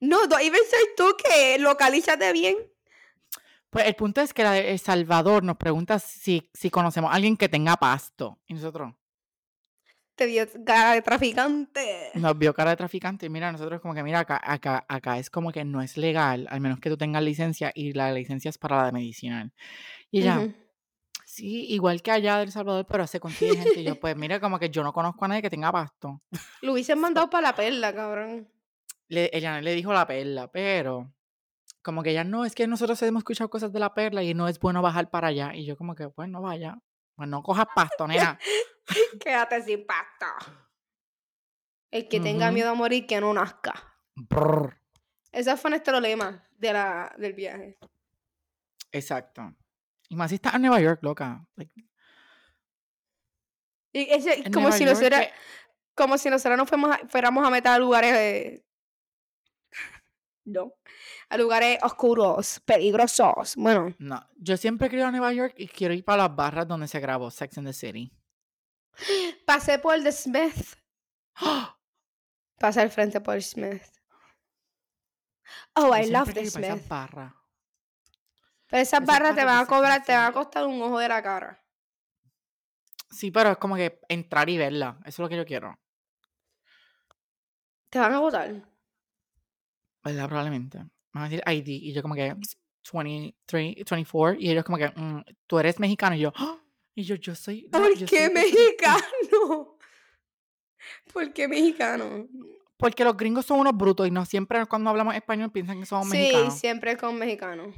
No, 0.00 0.26
do- 0.26 0.38
even 0.38 0.60
soy 0.70 0.88
tú 0.96 1.16
que 1.22 1.58
localízate 1.58 2.32
bien. 2.32 2.56
Pues 3.70 3.86
el 3.86 3.94
punto 3.94 4.20
es 4.20 4.32
que 4.32 4.42
la 4.42 4.52
de 4.52 4.70
El 4.72 4.78
Salvador 4.78 5.42
nos 5.42 5.56
pregunta 5.56 5.98
si, 5.98 6.50
si 6.54 6.70
conocemos 6.70 7.10
a 7.10 7.14
alguien 7.14 7.36
que 7.36 7.48
tenga 7.48 7.76
pasto. 7.76 8.38
Y 8.46 8.54
nosotros 8.54 8.94
Te 10.14 10.26
dio 10.26 10.46
cara 10.64 10.92
de 10.92 11.02
traficante. 11.02 12.10
nos 12.14 12.38
vio 12.38 12.54
cara 12.54 12.70
de 12.70 12.76
traficante. 12.76 13.26
Y 13.26 13.28
mira, 13.28 13.52
nosotros 13.52 13.80
como 13.80 13.92
que, 13.94 14.02
mira, 14.02 14.20
acá, 14.20 14.40
acá, 14.42 14.84
acá 14.88 15.18
es 15.18 15.28
como 15.30 15.52
que 15.52 15.64
no 15.64 15.82
es 15.82 15.96
legal, 15.98 16.46
al 16.50 16.60
menos 16.60 16.78
que 16.80 16.88
tú 16.88 16.96
tengas 16.96 17.22
licencia 17.22 17.70
y 17.74 17.92
la 17.92 18.12
licencia 18.12 18.48
es 18.48 18.56
para 18.56 18.76
la 18.78 18.86
de 18.86 18.92
medicinal. 18.92 19.52
Y 20.10 20.20
ella, 20.20 20.38
Ujú. 20.38 20.54
sí, 21.26 21.66
igual 21.70 22.00
que 22.00 22.12
allá 22.12 22.38
del 22.38 22.52
Salvador, 22.52 22.86
pero 22.88 23.06
se 23.06 23.20
consigue 23.20 23.56
gente. 23.56 23.80
Y 23.80 23.84
yo, 23.84 23.96
pues 24.00 24.16
mira, 24.16 24.40
como 24.40 24.58
que 24.58 24.70
yo 24.70 24.82
no 24.82 24.92
conozco 24.94 25.24
a 25.24 25.28
nadie 25.28 25.42
que 25.42 25.50
tenga 25.50 25.70
pasto. 25.72 26.22
Lo 26.62 26.72
hubiesen 26.72 26.98
mandado 27.00 27.28
para 27.28 27.48
la 27.48 27.54
perla, 27.54 27.92
cabrón. 27.94 28.48
Le, 29.08 29.30
ella 29.32 29.60
le 29.60 29.74
dijo 29.74 29.92
la 29.92 30.06
perla, 30.06 30.50
pero 30.50 31.12
como 31.82 32.02
que 32.02 32.10
ella 32.10 32.24
no, 32.24 32.44
es 32.44 32.54
que 32.54 32.66
nosotros 32.66 33.00
hemos 33.02 33.20
escuchado 33.20 33.48
cosas 33.48 33.72
de 33.72 33.78
la 33.78 33.94
perla 33.94 34.22
y 34.22 34.34
no 34.34 34.48
es 34.48 34.58
bueno 34.58 34.82
bajar 34.82 35.10
para 35.10 35.28
allá. 35.28 35.54
Y 35.54 35.64
yo 35.64 35.76
como 35.76 35.94
que, 35.94 36.08
pues 36.08 36.28
no 36.28 36.42
vaya, 36.42 36.78
pues 37.14 37.28
no 37.28 37.42
cojas 37.42 37.66
pasto, 37.74 38.06
nena. 38.08 38.38
Quédate 39.20 39.62
sin 39.62 39.86
pasta. 39.86 40.34
El 41.90 42.08
que 42.08 42.20
tenga 42.20 42.50
miedo 42.50 42.70
a 42.70 42.74
morir, 42.74 43.06
que 43.06 43.20
no 43.20 43.32
nazca. 43.32 43.72
Brr. 44.16 44.76
Ese 45.30 45.56
fue 45.56 45.70
nuestro 45.70 46.00
lema 46.00 46.42
de 46.58 46.72
la, 46.72 47.14
del 47.18 47.32
viaje. 47.34 47.78
Exacto. 48.90 49.54
Y 50.08 50.16
más 50.16 50.30
si 50.30 50.36
estás 50.36 50.54
en 50.54 50.62
Nueva 50.62 50.80
York, 50.80 51.00
loca. 51.02 51.46
Like, 51.56 51.72
Y 53.92 54.10
ese, 54.10 54.42
como, 54.50 54.68
Nueva 54.68 54.72
si 54.72 54.84
York, 54.84 54.98
nosotros, 54.98 55.26
como 55.94 56.18
si 56.18 56.30
nosotros 56.30 56.58
nos 56.58 56.68
fuéramos 56.68 56.96
a, 56.96 57.08
fuéramos 57.08 57.46
a 57.46 57.50
meter 57.50 57.72
a 57.72 57.78
lugares 57.78 58.12
de- 58.12 58.64
No. 60.46 60.72
A 61.28 61.36
lugares 61.36 61.78
oscuros, 61.82 62.60
peligrosos. 62.64 63.56
Bueno, 63.56 63.94
No, 63.98 64.24
yo 64.36 64.56
siempre 64.56 64.88
ir 64.92 65.02
a 65.02 65.10
Nueva 65.10 65.32
York 65.32 65.54
y 65.58 65.66
quiero 65.68 65.92
ir 65.92 66.04
para 66.04 66.22
las 66.28 66.36
barras 66.36 66.66
donde 66.68 66.86
se 66.88 67.00
grabó 67.00 67.30
Sex 67.30 67.58
and 67.58 67.66
the 67.66 67.72
City. 67.72 68.12
pasé 69.44 69.78
por 69.78 69.94
el 69.94 70.04
de 70.04 70.12
Smith. 70.12 70.74
Pasé 72.58 72.80
al 72.80 72.90
frente 72.90 73.20
por 73.20 73.42
Smith. 73.42 73.82
Oh, 75.74 75.88
Yo 75.88 75.96
I 75.96 76.10
love 76.10 76.32
the 76.32 76.40
quiero 76.40 76.52
para 76.52 76.66
esas 76.66 76.78
Smith. 76.78 76.88
barras. 76.88 77.32
Pero 78.68 78.82
esas 78.82 79.00
esas 79.00 79.06
barras 79.06 79.34
te 79.34 79.44
barras 79.44 79.46
van 79.46 79.56
de 79.58 79.62
a 79.62 79.66
cobrar, 79.66 80.04
te 80.04 80.12
van 80.12 80.24
a 80.24 80.32
costar 80.32 80.66
un 80.66 80.80
ojo 80.80 80.98
de 80.98 81.08
la 81.08 81.22
cara. 81.22 81.62
Sí, 83.10 83.30
pero 83.30 83.50
es 83.50 83.58
como 83.58 83.76
que 83.76 84.00
entrar 84.08 84.48
y 84.48 84.56
verla. 84.58 84.96
Eso 85.00 85.08
es 85.08 85.18
lo 85.18 85.28
que 85.28 85.36
yo 85.36 85.44
quiero. 85.44 85.78
Te 87.90 87.98
van 87.98 88.12
a 88.14 88.18
votar. 88.20 88.62
¿Verdad? 90.06 90.28
Probablemente. 90.28 90.78
Van 91.12 91.24
a 91.24 91.28
decir 91.28 91.42
ID. 91.46 91.68
Y 91.68 91.92
yo 91.92 92.02
como 92.02 92.14
que 92.14 92.34
23, 92.92 93.84
24. 93.90 94.40
Y 94.40 94.50
ellos 94.50 94.64
como 94.64 94.78
que, 94.78 94.88
"Mm, 94.88 95.22
tú 95.46 95.58
eres 95.58 95.78
mexicano. 95.80 96.14
Y 96.16 96.20
yo, 96.20 96.32
"Ah". 96.36 96.58
y 96.94 97.02
yo, 97.02 97.16
yo 97.16 97.34
soy... 97.34 97.62
¿Por 97.68 97.94
yo 97.96 98.06
qué 98.06 98.16
soy 98.16 98.18
de 98.18 98.30
Puerto 98.30 98.48
Rico". 98.48 98.58
mexicano? 98.58 99.78
¿Por 101.12 101.32
qué 101.32 101.48
mexicano? 101.48 102.28
Porque 102.76 103.04
los 103.04 103.16
gringos 103.16 103.46
son 103.46 103.60
unos 103.60 103.76
brutos 103.76 104.06
y 104.06 104.10
no 104.10 104.24
siempre 104.26 104.64
cuando 104.66 104.90
hablamos 104.90 105.14
español 105.14 105.50
piensan 105.50 105.80
que 105.80 105.86
somos 105.86 106.08
Sí, 106.10 106.18
mexicanos. 106.18 106.58
siempre 106.58 106.96
con 106.96 107.16
mexicano. 107.18 107.72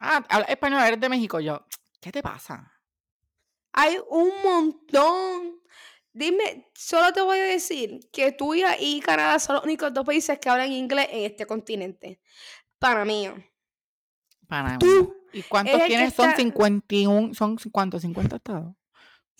Ah, 0.00 0.24
habla 0.28 0.46
español, 0.46 0.82
eres 0.84 0.98
de 1.00 1.08
México. 1.08 1.38
Yo, 1.40 1.64
¿qué 2.00 2.10
te 2.10 2.20
pasa? 2.22 2.72
Hay 3.72 3.96
un 4.10 4.30
montón 4.42 5.60
Dime, 6.16 6.70
solo 6.74 7.12
te 7.12 7.20
voy 7.20 7.38
a 7.38 7.42
decir 7.42 8.08
que 8.12 8.30
tú 8.30 8.54
y, 8.54 9.00
Canadá 9.00 9.40
son 9.40 9.56
los 9.56 9.64
únicos 9.64 9.92
dos 9.92 10.06
países 10.06 10.38
que 10.38 10.48
hablan 10.48 10.70
inglés 10.70 11.08
en 11.10 11.24
este 11.24 11.44
continente. 11.44 12.20
Para 12.78 13.04
mí. 13.04 13.28
Para 14.46 14.78
Tú 14.78 15.16
¿Y 15.32 15.42
cuántos 15.42 15.84
tienes? 15.86 16.14
Son 16.14 16.26
está- 16.26 16.36
51, 16.36 17.34
¿son 17.34 17.56
cuántos? 17.72 18.02
50 18.02 18.36
estados. 18.36 18.76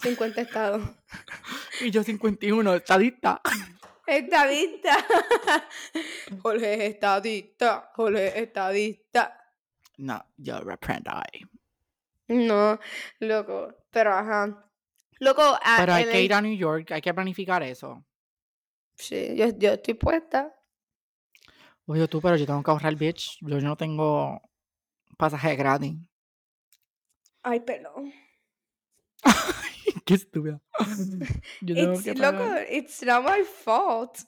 50 0.03 0.41
estados. 0.41 0.83
Y 1.81 1.91
yo 1.93 2.03
51, 2.03 2.75
estadista. 2.75 3.41
Estadista. 4.07 4.97
Jorge 6.43 6.75
es 6.75 6.95
estadista. 6.95 7.91
Jorge 7.95 8.27
es 8.29 8.37
estadista. 8.37 9.53
No, 9.99 10.25
yo 10.37 10.61
reprendo 10.61 11.13
ahí. 11.13 11.43
No, 12.29 12.79
loco. 13.21 13.75
Pero 13.91 14.13
ajá. 14.13 14.64
Loco, 15.21 15.43
ah, 15.43 15.77
Pero 15.79 15.95
hay 15.95 16.05
que 16.05 16.19
el- 16.19 16.25
ir 16.25 16.35
a 16.35 16.41
New 16.43 16.57
York, 16.57 16.91
hay 16.93 17.01
que 17.01 17.15
planificar 17.15 17.63
eso. 17.63 18.05
Sí, 18.97 19.35
yo, 19.37 19.47
yo 19.59 19.73
estoy 19.73 19.95
puesta. 19.95 20.55
Oye, 21.87 22.07
tú, 22.09 22.21
pero 22.21 22.37
yo 22.37 22.47
tengo 22.47 22.63
que 22.63 22.71
ahorrar, 22.71 22.95
bitch. 22.97 23.39
Yo 23.41 23.61
no 23.61 23.77
tengo 23.77 24.41
pasaje 25.19 25.55
gratis. 25.57 25.97
Ay, 27.43 27.61
perdón. 27.61 28.13
Qué 30.07 30.15
estúpida. 30.15 30.61
Yo 31.61 31.75
tengo 31.75 31.93
It's, 31.95 32.03
que 32.05 32.15
loco, 32.15 32.45
it's 32.71 33.03
not 33.03 33.23
my 33.25 33.43
fault. 33.45 34.19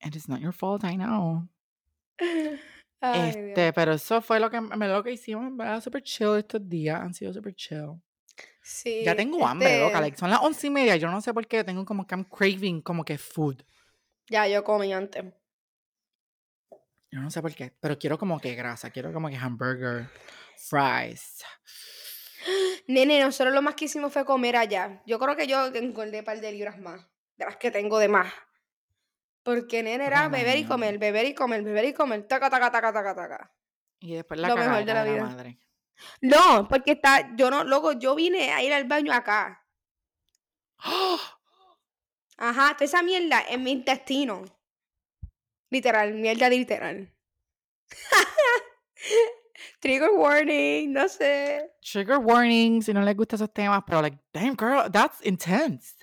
And 0.00 0.14
it's 0.14 0.28
not 0.28 0.40
your 0.40 0.52
fault, 0.52 0.84
I 0.84 0.96
know. 0.96 1.48
Ay, 3.00 3.28
este, 3.30 3.54
Dios. 3.62 3.72
pero 3.74 3.92
eso 3.92 4.20
fue 4.22 4.38
lo 4.40 4.50
que, 4.50 4.60
me- 4.60 4.88
lo 4.88 5.02
que 5.02 5.12
hicimos, 5.12 5.56
¿verdad? 5.56 5.80
Super 5.82 6.02
chill 6.02 6.36
estos 6.36 6.68
días. 6.68 7.00
Han 7.00 7.14
sido 7.14 7.32
super 7.32 7.54
chill. 7.54 8.00
Sí, 8.68 9.02
Ya 9.04 9.14
tengo 9.14 9.46
hambre, 9.46 9.78
loca. 9.78 9.86
este, 9.92 10.00
like, 10.00 10.18
son 10.18 10.28
las 10.28 10.40
once 10.42 10.66
y 10.66 10.70
media. 10.70 10.96
Yo 10.96 11.08
no 11.08 11.20
sé 11.20 11.32
por 11.32 11.46
qué 11.46 11.62
tengo 11.62 11.84
como 11.84 12.04
que 12.04 12.16
I'm 12.16 12.24
craving 12.24 12.82
como 12.82 13.04
que 13.04 13.16
food. 13.16 13.62
Ya, 14.28 14.48
yo 14.48 14.64
comí 14.64 14.92
antes. 14.92 15.24
Yo 17.12 17.20
no 17.20 17.30
sé 17.30 17.40
por 17.40 17.54
qué. 17.54 17.72
Pero 17.78 17.96
quiero 17.96 18.18
como 18.18 18.40
que 18.40 18.56
grasa. 18.56 18.90
Quiero 18.90 19.12
como 19.12 19.28
que 19.28 19.36
hamburger, 19.36 20.08
fries. 20.56 21.44
Nene, 22.88 23.20
nosotros 23.20 23.54
lo 23.54 23.62
más 23.62 23.76
que 23.76 23.84
hicimos 23.84 24.12
fue 24.12 24.24
comer 24.24 24.56
allá. 24.56 25.00
Yo 25.06 25.20
creo 25.20 25.36
que 25.36 25.46
yo 25.46 25.66
engordé 25.66 26.18
un 26.18 26.24
par 26.24 26.40
de 26.40 26.50
libras 26.50 26.78
más. 26.80 27.06
De 27.36 27.44
las 27.44 27.56
que 27.58 27.70
tengo 27.70 28.00
de 28.00 28.08
más. 28.08 28.32
Porque, 29.44 29.84
nene, 29.84 30.06
era 30.06 30.28
beber 30.28 30.58
y 30.58 30.64
comer, 30.64 30.98
beber 30.98 31.26
y 31.26 31.34
comer, 31.34 31.62
beber 31.62 31.84
y 31.84 31.92
comer. 31.92 32.24
Taca, 32.26 32.50
taca, 32.50 32.72
taca, 32.72 32.92
taca, 32.92 33.14
taca. 33.14 33.52
Y 34.00 34.14
después 34.16 34.40
la 34.40 34.48
Lo 34.48 34.56
mejor 34.56 34.84
de 34.84 34.92
la 34.92 35.04
de 35.04 35.10
la 35.10 35.16
vida. 35.16 35.24
madre. 35.24 35.58
No, 36.20 36.66
porque 36.68 36.92
está, 36.92 37.34
yo 37.36 37.50
no, 37.50 37.64
loco, 37.64 37.92
yo 37.92 38.14
vine 38.14 38.52
a 38.52 38.62
ir 38.62 38.72
al 38.72 38.84
baño 38.84 39.12
acá. 39.12 39.64
Ajá, 42.38 42.74
toda 42.74 42.84
esa 42.84 43.02
mierda 43.02 43.42
en 43.48 43.62
mi 43.62 43.72
intestino. 43.72 44.44
Literal, 45.70 46.14
mierda 46.14 46.48
literal. 46.48 47.12
Trigger 49.80 50.10
warning, 50.10 50.92
no 50.92 51.08
sé. 51.08 51.70
Trigger 51.80 52.18
warning 52.18 52.82
si 52.82 52.92
no 52.92 53.02
les 53.02 53.16
gustan 53.16 53.36
esos 53.36 53.52
temas, 53.52 53.82
pero 53.86 54.02
like, 54.02 54.18
damn 54.32 54.56
girl, 54.56 54.90
that's 54.90 55.24
intense. 55.24 55.94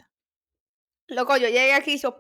Loco, 1.08 1.38
yo 1.38 1.48
llegué 1.48 1.74
aquí 1.74 1.92
y 1.92 1.96
hizo... 1.96 2.18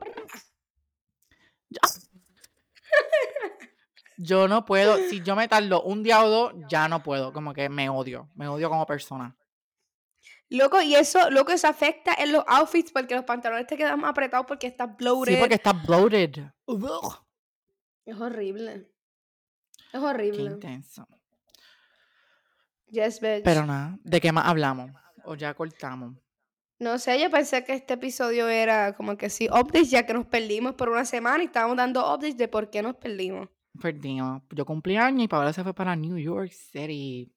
Yo 4.18 4.48
no 4.48 4.66
puedo, 4.66 4.98
si 5.10 5.22
yo 5.22 5.36
me 5.36 5.48
tardo 5.48 5.82
un 5.84 6.04
día 6.04 6.24
o 6.24 6.30
dos, 6.30 6.54
ya 6.70 6.88
no 6.88 7.02
puedo, 7.02 7.34
como 7.34 7.54
que 7.54 7.70
me 7.70 7.90
odio, 7.90 8.30
me 8.36 8.48
odio 8.48 8.70
como 8.70 8.86
persona. 8.86 9.36
Loco, 10.50 10.82
y 10.82 10.94
eso, 10.94 11.32
loco, 11.32 11.52
eso 11.52 11.68
afecta 11.68 12.14
en 12.14 12.32
los 12.32 12.44
outfits 12.48 12.92
porque 12.92 13.16
los 13.16 13.24
pantalones 13.24 13.66
te 13.66 13.76
quedan 13.76 14.00
más 14.00 14.12
apretados 14.12 14.46
porque 14.46 14.68
estás 14.68 14.96
bloated. 14.96 15.34
Sí, 15.34 15.40
porque 15.40 15.56
está 15.56 15.74
bloated. 15.74 16.44
Ugh, 16.66 17.26
Es 18.06 18.20
horrible. 18.20 18.74
Es 19.92 19.92
Qué 19.92 19.98
horrible. 19.98 20.52
intenso. 20.52 21.08
Yes, 22.88 23.20
bitch. 23.20 23.44
Pero 23.44 23.66
nada, 23.66 23.98
¿de 24.04 24.22
qué 24.22 24.32
más 24.32 24.46
hablamos? 24.46 24.92
O 25.26 25.34
ya 25.36 25.54
cortamos. 25.56 26.16
No 26.78 27.00
sé, 27.00 27.20
yo 27.20 27.32
pensé 27.32 27.64
que 27.64 27.74
este 27.74 27.96
episodio 27.96 28.48
era 28.50 28.94
como 28.94 29.18
que 29.18 29.30
sí, 29.30 29.48
updates, 29.48 29.90
ya 29.90 30.06
que 30.06 30.14
nos 30.14 30.28
perdimos 30.28 30.76
por 30.76 30.90
una 30.90 31.06
semana 31.06 31.42
y 31.42 31.48
estábamos 31.48 31.78
dando 31.78 32.02
updates 32.02 32.38
de 32.38 32.48
por 32.48 32.70
qué 32.70 32.84
nos 32.84 32.96
perdimos. 32.98 33.48
Perdimos. 33.82 34.44
Yo 34.52 34.66
cumplí 34.66 34.98
años 34.98 35.24
y 35.24 35.28
Paola 35.28 35.52
se 35.54 35.64
fue 35.64 35.74
para 35.74 35.96
New 35.96 36.18
York 36.18 36.52
City. 36.52 37.32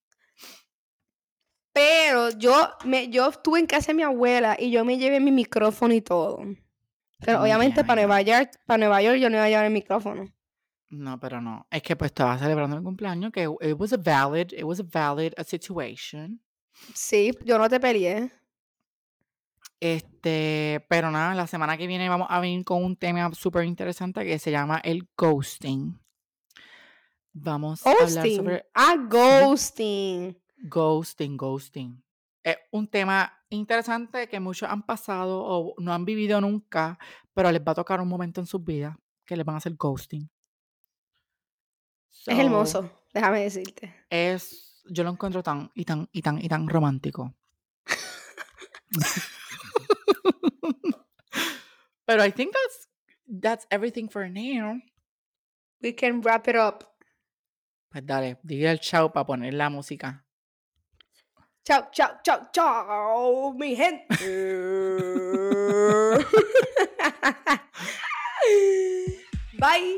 Pero 1.72 2.31
yo, 2.31 2.55
me, 2.85 3.09
yo 3.09 3.29
estuve 3.29 3.59
en 3.59 3.66
casa 3.66 3.88
de 3.88 3.94
mi 3.94 4.03
abuela 4.03 4.57
y 4.59 4.70
yo 4.70 4.85
me 4.85 4.96
llevé 4.96 5.20
mi 5.20 5.31
micrófono 5.31 5.92
y 5.92 6.01
todo. 6.01 6.38
Pero 7.18 7.38
Mm, 7.38 7.42
obviamente 7.42 7.85
para. 7.85 8.03
Nueva 8.03 8.22
York, 8.22 8.51
para 8.66 8.79
Nueva 8.79 9.03
York 9.03 9.18
yo 9.18 9.29
no 9.31 9.37
iba 9.37 9.44
a 9.44 9.49
llevar 9.49 9.66
el 9.66 9.72
micrófono. 9.72 10.25
No, 10.88 11.18
pero 11.18 11.40
no. 11.40 11.66
Es 11.70 11.83
que 11.83 11.96
pues 11.96 12.11
estaba 12.11 12.38
celebrando 12.38 12.77
el 12.77 12.83
cumpleaños, 12.83 13.33
que 13.33 13.44
it 13.44 13.75
was 13.79 13.92
a 13.92 13.96
valid, 13.96 14.53
it 14.53 14.62
was 14.62 14.81
a 14.81 14.85
valid 14.85 15.33
a 15.37 15.44
situation. 15.44 16.40
Sí, 16.94 17.33
yo 17.44 17.59
no 17.59 17.68
te 17.68 17.81
peleé. 17.81 18.31
Este, 19.81 20.85
pero 20.88 21.11
nada, 21.11 21.35
la 21.35 21.46
semana 21.46 21.77
que 21.77 21.87
viene 21.87 22.09
vamos 22.09 22.29
a 22.31 22.40
venir 22.40 22.64
con 22.64 22.83
un 22.83 22.96
tema 22.96 23.31
súper 23.35 23.64
interesante 23.64 24.25
que 24.25 24.38
se 24.38 24.51
llama 24.51 24.81
el 24.85 25.09
ghosting. 25.16 25.99
Vamos 27.38 27.87
a 27.87 27.90
hablar 27.90 28.07
Ghosting. 28.09 28.37
sobre 28.37 28.66
Ah, 28.75 28.96
ghosting. 28.96 30.37
ghosting, 30.68 31.37
ghosting. 31.37 32.03
Es 32.42 32.57
un 32.70 32.88
tema 32.88 33.31
interesante 33.51 34.27
que 34.29 34.40
muchos 34.40 34.68
han 34.70 34.83
pasado 34.85 35.42
o 35.44 35.75
no 35.79 35.92
han 35.92 36.05
vivido 36.07 36.40
nunca, 36.40 36.99
pero 37.35 37.51
les 37.53 37.61
va 37.61 37.72
a 37.72 37.75
tocar 37.75 38.01
un 38.01 38.09
momento 38.09 38.40
en 38.40 38.46
sus 38.46 38.64
vidas 38.64 38.96
que 39.27 39.37
les 39.37 39.44
van 39.44 39.57
a 39.57 39.59
hacer 39.59 39.75
ghosting. 39.75 40.31
Es 42.11 42.16
So, 42.25 42.31
hermoso, 42.31 42.90
déjame 43.12 43.42
decirte. 43.42 43.94
Es, 44.09 44.83
yo 44.88 45.05
lo 45.05 45.11
encuentro 45.11 45.42
tan 45.42 45.70
y 45.75 45.85
tan 45.85 46.09
y 46.12 46.22
tan 46.22 46.42
y 46.42 46.49
tan 46.49 46.66
romántico. 46.68 47.35
Pero 52.07 52.25
I 52.25 52.31
think 52.33 52.53
that's 52.53 52.88
that's 53.27 53.66
everything 53.70 54.09
for 54.09 54.29
now. 54.31 54.81
We 55.83 55.92
can 55.92 56.22
wrap 56.22 56.49
it 56.49 56.57
up. 56.57 56.85
Pues 57.96 58.04
dale, 58.04 58.37
diga 58.42 58.70
el 58.72 58.78
chao 58.78 59.11
para 59.11 59.24
poner 59.24 59.54
la 59.54 59.70
música. 59.70 60.22
Chao, 61.64 61.88
chao, 61.90 62.20
chao, 62.22 62.50
chao, 62.52 63.54
mi 63.54 63.74
gente. 63.74 64.06
Bye. 69.59 69.96